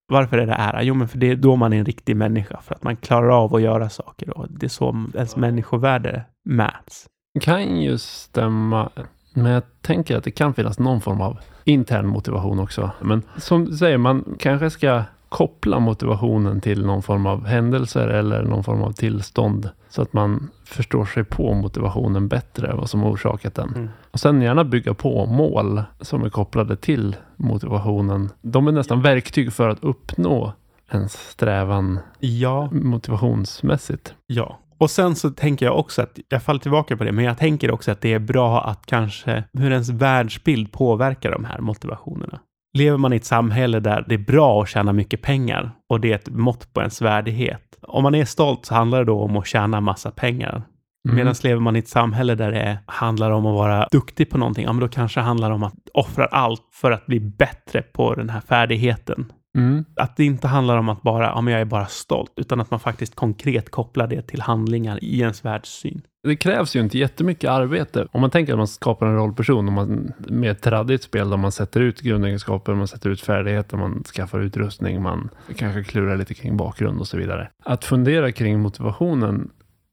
varför 0.09 0.39
är 0.39 0.47
det 0.47 0.53
ära? 0.53 0.83
Jo, 0.83 0.95
men 0.95 1.09
för 1.09 1.19
det 1.19 1.31
är 1.31 1.37
då 1.37 1.57
man 1.57 1.73
är 1.73 1.79
en 1.79 1.85
riktig 1.85 2.17
människa. 2.17 2.61
För 2.63 2.75
att 2.75 2.83
man 2.83 2.97
klarar 2.97 3.45
av 3.45 3.55
att 3.55 3.63
göra 3.63 3.89
saker 3.89 4.39
och 4.39 4.47
det 4.51 4.67
är 4.67 4.69
så 4.69 5.07
ens 5.15 5.37
människovärde 5.37 6.25
mäts. 6.45 7.07
Kan 7.41 7.81
ju 7.81 7.99
stämma 7.99 8.91
men 9.35 9.53
jag 9.53 9.63
tänker 9.81 10.17
att 10.17 10.25
det 10.25 10.31
kan 10.31 10.55
finnas 10.55 10.79
någon 10.79 11.01
form 11.01 11.21
av 11.21 11.39
intern 11.65 12.07
motivation 12.07 12.59
också. 12.59 12.91
Men 13.01 13.23
som 13.37 13.65
du 13.65 13.77
säger, 13.77 13.99
man 13.99 14.37
kanske 14.39 14.71
ska 14.71 15.03
koppla 15.31 15.79
motivationen 15.79 16.61
till 16.61 16.87
någon 16.87 17.03
form 17.03 17.27
av 17.27 17.47
händelser 17.47 18.09
eller 18.09 18.43
någon 18.43 18.65
form 18.65 18.83
av 18.83 18.93
tillstånd. 18.93 19.71
Så 19.89 20.03
att 20.03 20.13
man 20.13 20.51
förstår 20.65 21.05
sig 21.05 21.25
på 21.25 21.55
motivationen 21.55 22.29
bättre, 22.29 22.75
vad 22.75 22.91
som 22.91 23.05
orsakat 23.05 23.55
den. 23.55 23.69
Mm. 23.69 23.89
Och 24.11 24.21
sen 24.21 24.43
gärna 24.43 24.65
bygga 24.65 24.95
på 24.95 25.27
mål 25.27 25.83
som 26.01 26.25
är 26.25 26.31
kopplade 26.31 26.77
till 26.77 27.17
motivationen. 27.37 28.31
De 28.43 28.69
är 28.69 28.73
nästan 28.73 29.03
verktyg 29.03 29.53
för 29.53 29.69
att 29.69 29.85
uppnå 29.85 30.53
en 30.89 31.09
strävan 31.09 31.99
ja. 32.19 32.69
motivationsmässigt. 32.73 34.15
Ja, 34.27 34.59
och 34.79 34.91
sen 34.91 35.17
så 35.17 35.31
tänker 35.31 35.67
jag 35.67 35.79
också 35.79 36.03
att, 36.03 36.19
jag 36.29 36.43
faller 36.43 36.61
tillbaka 36.61 36.97
på 36.97 37.05
det, 37.05 37.13
men 37.13 37.25
jag 37.25 37.39
tänker 37.39 37.71
också 37.71 37.93
att 37.93 38.01
det 38.01 38.13
är 38.13 38.19
bra 38.19 38.65
att 38.65 38.87
kanske 38.87 39.45
hur 39.53 39.71
ens 39.73 39.91
världsbild 39.91 40.73
påverkar 40.73 41.31
de 41.31 41.45
här 41.45 41.61
motivationerna. 41.61 42.41
Lever 42.79 42.99
man 42.99 43.13
i 43.13 43.17
ett 43.17 43.25
samhälle 43.25 43.81
där 43.81 44.05
det 44.09 44.15
är 44.15 44.19
bra 44.19 44.63
att 44.63 44.69
tjäna 44.69 44.93
mycket 44.93 45.23
pengar 45.23 45.71
och 45.89 46.01
det 46.01 46.11
är 46.11 46.15
ett 46.15 46.29
mått 46.29 46.73
på 46.73 46.81
ens 46.81 47.03
värdighet. 47.03 47.79
Om 47.83 48.03
man 48.03 48.15
är 48.15 48.25
stolt 48.25 48.67
så 48.67 48.75
handlar 48.75 48.99
det 48.99 49.05
då 49.05 49.21
om 49.21 49.37
att 49.37 49.47
tjäna 49.47 49.81
massa 49.81 50.11
pengar. 50.11 50.63
Mm. 51.09 51.17
Medan 51.17 51.35
lever 51.43 51.61
man 51.61 51.77
i 51.77 51.79
ett 51.79 51.89
samhälle 51.89 52.35
där 52.35 52.53
det 52.53 52.79
handlar 52.87 53.31
om 53.31 53.47
att 53.47 53.55
vara 53.55 53.89
duktig 53.91 54.31
på 54.31 54.39
någonting, 54.39 54.65
ja 54.65 54.73
men 54.73 54.81
då 54.81 54.89
kanske 54.89 55.21
det 55.21 55.25
handlar 55.25 55.51
om 55.51 55.63
att 55.63 55.75
offra 55.95 56.27
allt 56.27 56.69
för 56.73 56.91
att 56.91 57.07
bli 57.07 57.21
bättre 57.21 57.83
på 57.83 58.15
den 58.15 58.31
här 58.31 58.41
färdigheten. 58.41 59.33
Mm. 59.59 59.85
Att 59.97 60.17
det 60.17 60.25
inte 60.25 60.49
handlar 60.49 60.77
om 60.77 60.89
att 60.89 61.03
bara, 61.03 61.25
ja 61.25 61.41
men 61.41 61.53
jag 61.53 61.61
är 61.61 61.65
bara 61.65 61.87
stolt, 61.87 62.33
utan 62.37 62.61
att 62.61 62.71
man 62.71 62.81
faktiskt 62.81 63.15
konkret 63.15 63.71
kopplar 63.71 64.07
det 64.07 64.23
till 64.23 64.41
handlingar 64.41 65.05
i 65.05 65.21
ens 65.21 65.45
världssyn. 65.45 66.03
Det 66.23 66.37
krävs 66.37 66.77
ju 66.77 66.81
inte 66.81 66.99
jättemycket 66.99 67.51
arbete. 67.51 68.07
Om 68.13 68.21
man 68.21 68.31
tänker 68.31 68.53
att 68.53 68.59
man 68.59 68.69
skapar 68.69 69.07
en 69.07 69.17
rollperson, 69.17 69.69
om 69.69 69.75
man, 69.75 70.13
med 70.19 70.51
ett 70.51 70.63
traddigt 70.63 71.03
spel 71.03 71.31
där 71.31 71.37
man 71.37 71.53
sätter 71.53 71.81
ut 71.81 72.01
grundegenskaper, 72.01 72.75
man 72.75 72.89
sätter 72.89 73.11
ut 73.11 73.21
färdigheter, 73.21 73.77
man 73.77 74.05
skaffar 74.05 74.41
utrustning, 74.41 75.03
man 75.03 75.29
kanske 75.57 75.85
klurar 75.85 76.17
lite 76.17 76.35
kring 76.35 76.57
bakgrund 76.57 77.01
och 77.01 77.09
så 77.09 77.17
vidare. 77.17 77.51
Att 77.65 77.85
fundera 77.85 78.33
kring 78.33 78.61
motivationen, 78.61 79.51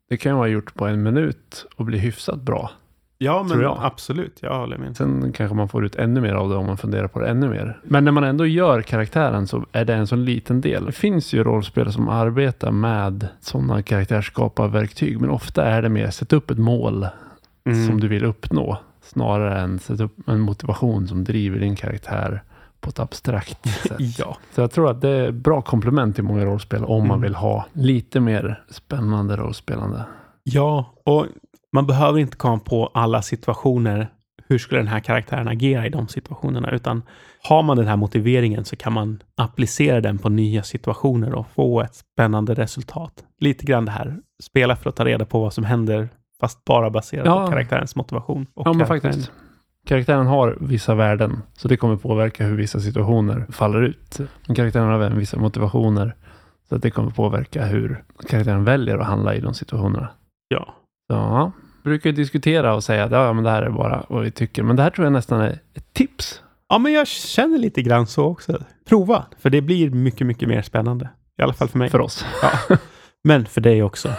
det 0.09 0.17
kan 0.17 0.31
ju 0.31 0.37
vara 0.37 0.47
gjort 0.47 0.73
på 0.73 0.87
en 0.87 1.03
minut 1.03 1.65
och 1.75 1.85
bli 1.85 1.97
hyfsat 1.97 2.41
bra. 2.41 2.71
Ja, 3.17 3.43
men 3.49 3.65
absolut. 3.65 4.39
Jag 4.41 4.59
håller 4.59 4.77
med. 4.77 4.97
Sen 4.97 5.31
kanske 5.31 5.55
man 5.55 5.69
får 5.69 5.85
ut 5.85 5.95
ännu 5.95 6.21
mer 6.21 6.33
av 6.33 6.49
det 6.49 6.55
om 6.55 6.65
man 6.65 6.77
funderar 6.77 7.07
på 7.07 7.19
det 7.19 7.27
ännu 7.27 7.49
mer. 7.49 7.79
Men 7.83 8.05
när 8.05 8.11
man 8.11 8.23
ändå 8.23 8.45
gör 8.45 8.81
karaktären 8.81 9.47
så 9.47 9.65
är 9.71 9.85
det 9.85 9.93
en 9.93 10.07
sån 10.07 10.25
liten 10.25 10.61
del. 10.61 10.85
Det 10.85 10.91
finns 10.91 11.33
ju 11.33 11.43
rollspel 11.43 11.93
som 11.93 12.09
arbetar 12.09 12.71
med 12.71 13.27
sådana 13.39 13.81
karaktärsskaparverktyg, 13.81 15.21
men 15.21 15.29
ofta 15.29 15.65
är 15.65 15.81
det 15.81 15.89
mer 15.89 16.09
sätta 16.09 16.35
upp 16.35 16.51
ett 16.51 16.57
mål 16.57 17.07
mm. 17.65 17.87
som 17.87 17.99
du 17.99 18.07
vill 18.07 18.25
uppnå 18.25 18.77
snarare 19.01 19.59
än 19.59 19.79
sätta 19.79 20.03
upp 20.03 20.29
en 20.29 20.39
motivation 20.39 21.07
som 21.07 21.23
driver 21.23 21.59
din 21.59 21.75
karaktär 21.75 22.43
på 22.81 22.89
ett 22.89 22.99
abstrakt 22.99 23.69
sätt. 23.87 24.19
ja. 24.19 24.37
Så 24.55 24.61
jag 24.61 24.71
tror 24.71 24.91
att 24.91 25.01
det 25.01 25.09
är 25.09 25.31
bra 25.31 25.61
komplement 25.61 26.15
till 26.15 26.23
många 26.23 26.45
rollspel 26.45 26.83
om 26.83 26.97
mm. 26.97 27.07
man 27.07 27.21
vill 27.21 27.35
ha 27.35 27.65
lite 27.73 28.19
mer 28.19 28.63
spännande 28.69 29.35
rollspelande. 29.35 30.05
Ja, 30.43 30.93
och 31.03 31.25
man 31.73 31.87
behöver 31.87 32.19
inte 32.19 32.37
komma 32.37 32.59
på 32.59 32.91
alla 32.93 33.21
situationer. 33.21 34.07
Hur 34.47 34.57
skulle 34.57 34.79
den 34.79 34.87
här 34.87 34.99
karaktären 34.99 35.47
agera 35.47 35.85
i 35.85 35.89
de 35.89 36.07
situationerna? 36.07 36.71
Utan 36.71 37.01
har 37.43 37.63
man 37.63 37.77
den 37.77 37.87
här 37.87 37.95
motiveringen 37.95 38.65
så 38.65 38.75
kan 38.75 38.93
man 38.93 39.23
applicera 39.35 40.01
den 40.01 40.17
på 40.17 40.29
nya 40.29 40.63
situationer 40.63 41.33
och 41.33 41.47
få 41.47 41.81
ett 41.81 41.95
spännande 41.95 42.53
resultat. 42.53 43.23
Lite 43.39 43.65
grann 43.65 43.85
det 43.85 43.91
här, 43.91 44.17
spela 44.43 44.75
för 44.75 44.89
att 44.89 44.95
ta 44.95 45.05
reda 45.05 45.25
på 45.25 45.39
vad 45.39 45.53
som 45.53 45.63
händer, 45.63 46.09
fast 46.39 46.65
bara 46.65 46.89
baserat 46.89 47.25
ja. 47.25 47.45
på 47.45 47.51
karaktärens 47.51 47.95
motivation. 47.95 48.47
Och 48.53 48.67
ja, 48.67 48.73
men 48.73 48.87
faktiskt. 48.87 49.31
Karaktären 49.87 50.27
har 50.27 50.57
vissa 50.59 50.95
värden, 50.95 51.41
så 51.53 51.67
det 51.67 51.77
kommer 51.77 51.95
påverka 51.95 52.45
hur 52.45 52.55
vissa 52.55 52.79
situationer 52.79 53.45
faller 53.49 53.81
ut. 53.81 54.19
Men 54.47 54.55
karaktären 54.55 54.87
har 54.87 54.93
även 54.95 55.17
vissa 55.17 55.39
motivationer, 55.39 56.15
så 56.69 56.75
att 56.75 56.81
det 56.81 56.91
kommer 56.91 57.11
påverka 57.11 57.65
hur 57.65 58.03
karaktären 58.29 58.63
väljer 58.63 58.97
att 58.97 59.07
handla 59.07 59.35
i 59.35 59.39
de 59.39 59.53
situationerna. 59.53 60.09
Ja. 60.47 60.73
Ja, 61.07 61.51
brukar 61.83 62.11
diskutera 62.11 62.73
och 62.75 62.83
säga 62.83 63.03
att 63.03 63.11
ja, 63.11 63.33
men 63.33 63.43
det 63.43 63.49
här 63.49 63.61
är 63.61 63.69
bara 63.69 64.05
vad 64.09 64.23
vi 64.23 64.31
tycker. 64.31 64.63
Men 64.63 64.75
det 64.75 64.83
här 64.83 64.89
tror 64.89 65.05
jag 65.05 65.13
nästan 65.13 65.41
är 65.41 65.59
ett 65.73 65.93
tips. 65.93 66.41
Ja, 66.69 66.77
men 66.77 66.93
jag 66.93 67.07
känner 67.07 67.57
lite 67.57 67.81
grann 67.81 68.07
så 68.07 68.25
också. 68.25 68.63
Prova, 68.89 69.25
för 69.39 69.49
det 69.49 69.61
blir 69.61 69.89
mycket, 69.89 70.27
mycket 70.27 70.49
mer 70.49 70.61
spännande. 70.61 71.09
I 71.39 71.41
alla 71.41 71.53
fall 71.53 71.67
för 71.67 71.79
mig. 71.79 71.89
För 71.89 72.01
oss. 72.01 72.25
Ja. 72.41 72.77
Men 73.23 73.45
för 73.45 73.61
dig 73.61 73.83
också. 73.83 74.09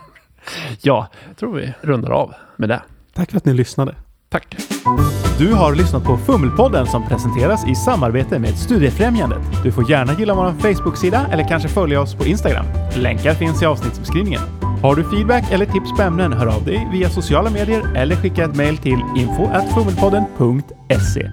ja, 0.82 1.08
jag 1.28 1.36
tror 1.36 1.54
vi 1.54 1.74
rundar 1.80 2.10
av 2.10 2.34
med 2.56 2.68
det. 2.68 2.82
Tack 3.14 3.30
för 3.30 3.36
att 3.36 3.44
ni 3.44 3.54
lyssnade. 3.54 3.94
Tack. 4.28 4.56
Du 5.38 5.54
har 5.54 5.74
lyssnat 5.74 6.04
på 6.04 6.16
Fummelpodden 6.16 6.86
som 6.86 7.08
presenteras 7.08 7.68
i 7.68 7.74
samarbete 7.74 8.38
med 8.38 8.58
Studiefrämjandet. 8.58 9.62
Du 9.62 9.72
får 9.72 9.90
gärna 9.90 10.12
gilla 10.12 10.34
vår 10.34 10.52
Facebook-sida 10.52 11.26
eller 11.32 11.48
kanske 11.48 11.68
följa 11.68 12.00
oss 12.00 12.14
på 12.14 12.24
Instagram. 12.24 12.66
Länkar 12.96 13.34
finns 13.34 13.62
i 13.62 13.66
avsnittsbeskrivningen. 13.66 14.57
Har 14.82 14.94
du 14.94 15.10
feedback 15.10 15.52
eller 15.52 15.66
tips 15.66 15.92
på 15.96 16.02
ämnen, 16.02 16.32
hör 16.32 16.46
av 16.46 16.64
dig 16.64 16.88
via 16.92 17.10
sociala 17.10 17.50
medier 17.50 17.96
eller 17.96 18.16
skicka 18.16 18.44
ett 18.44 18.56
mejl 18.56 18.76
till 18.76 19.00
info.fummelpodden.se. 19.16 21.32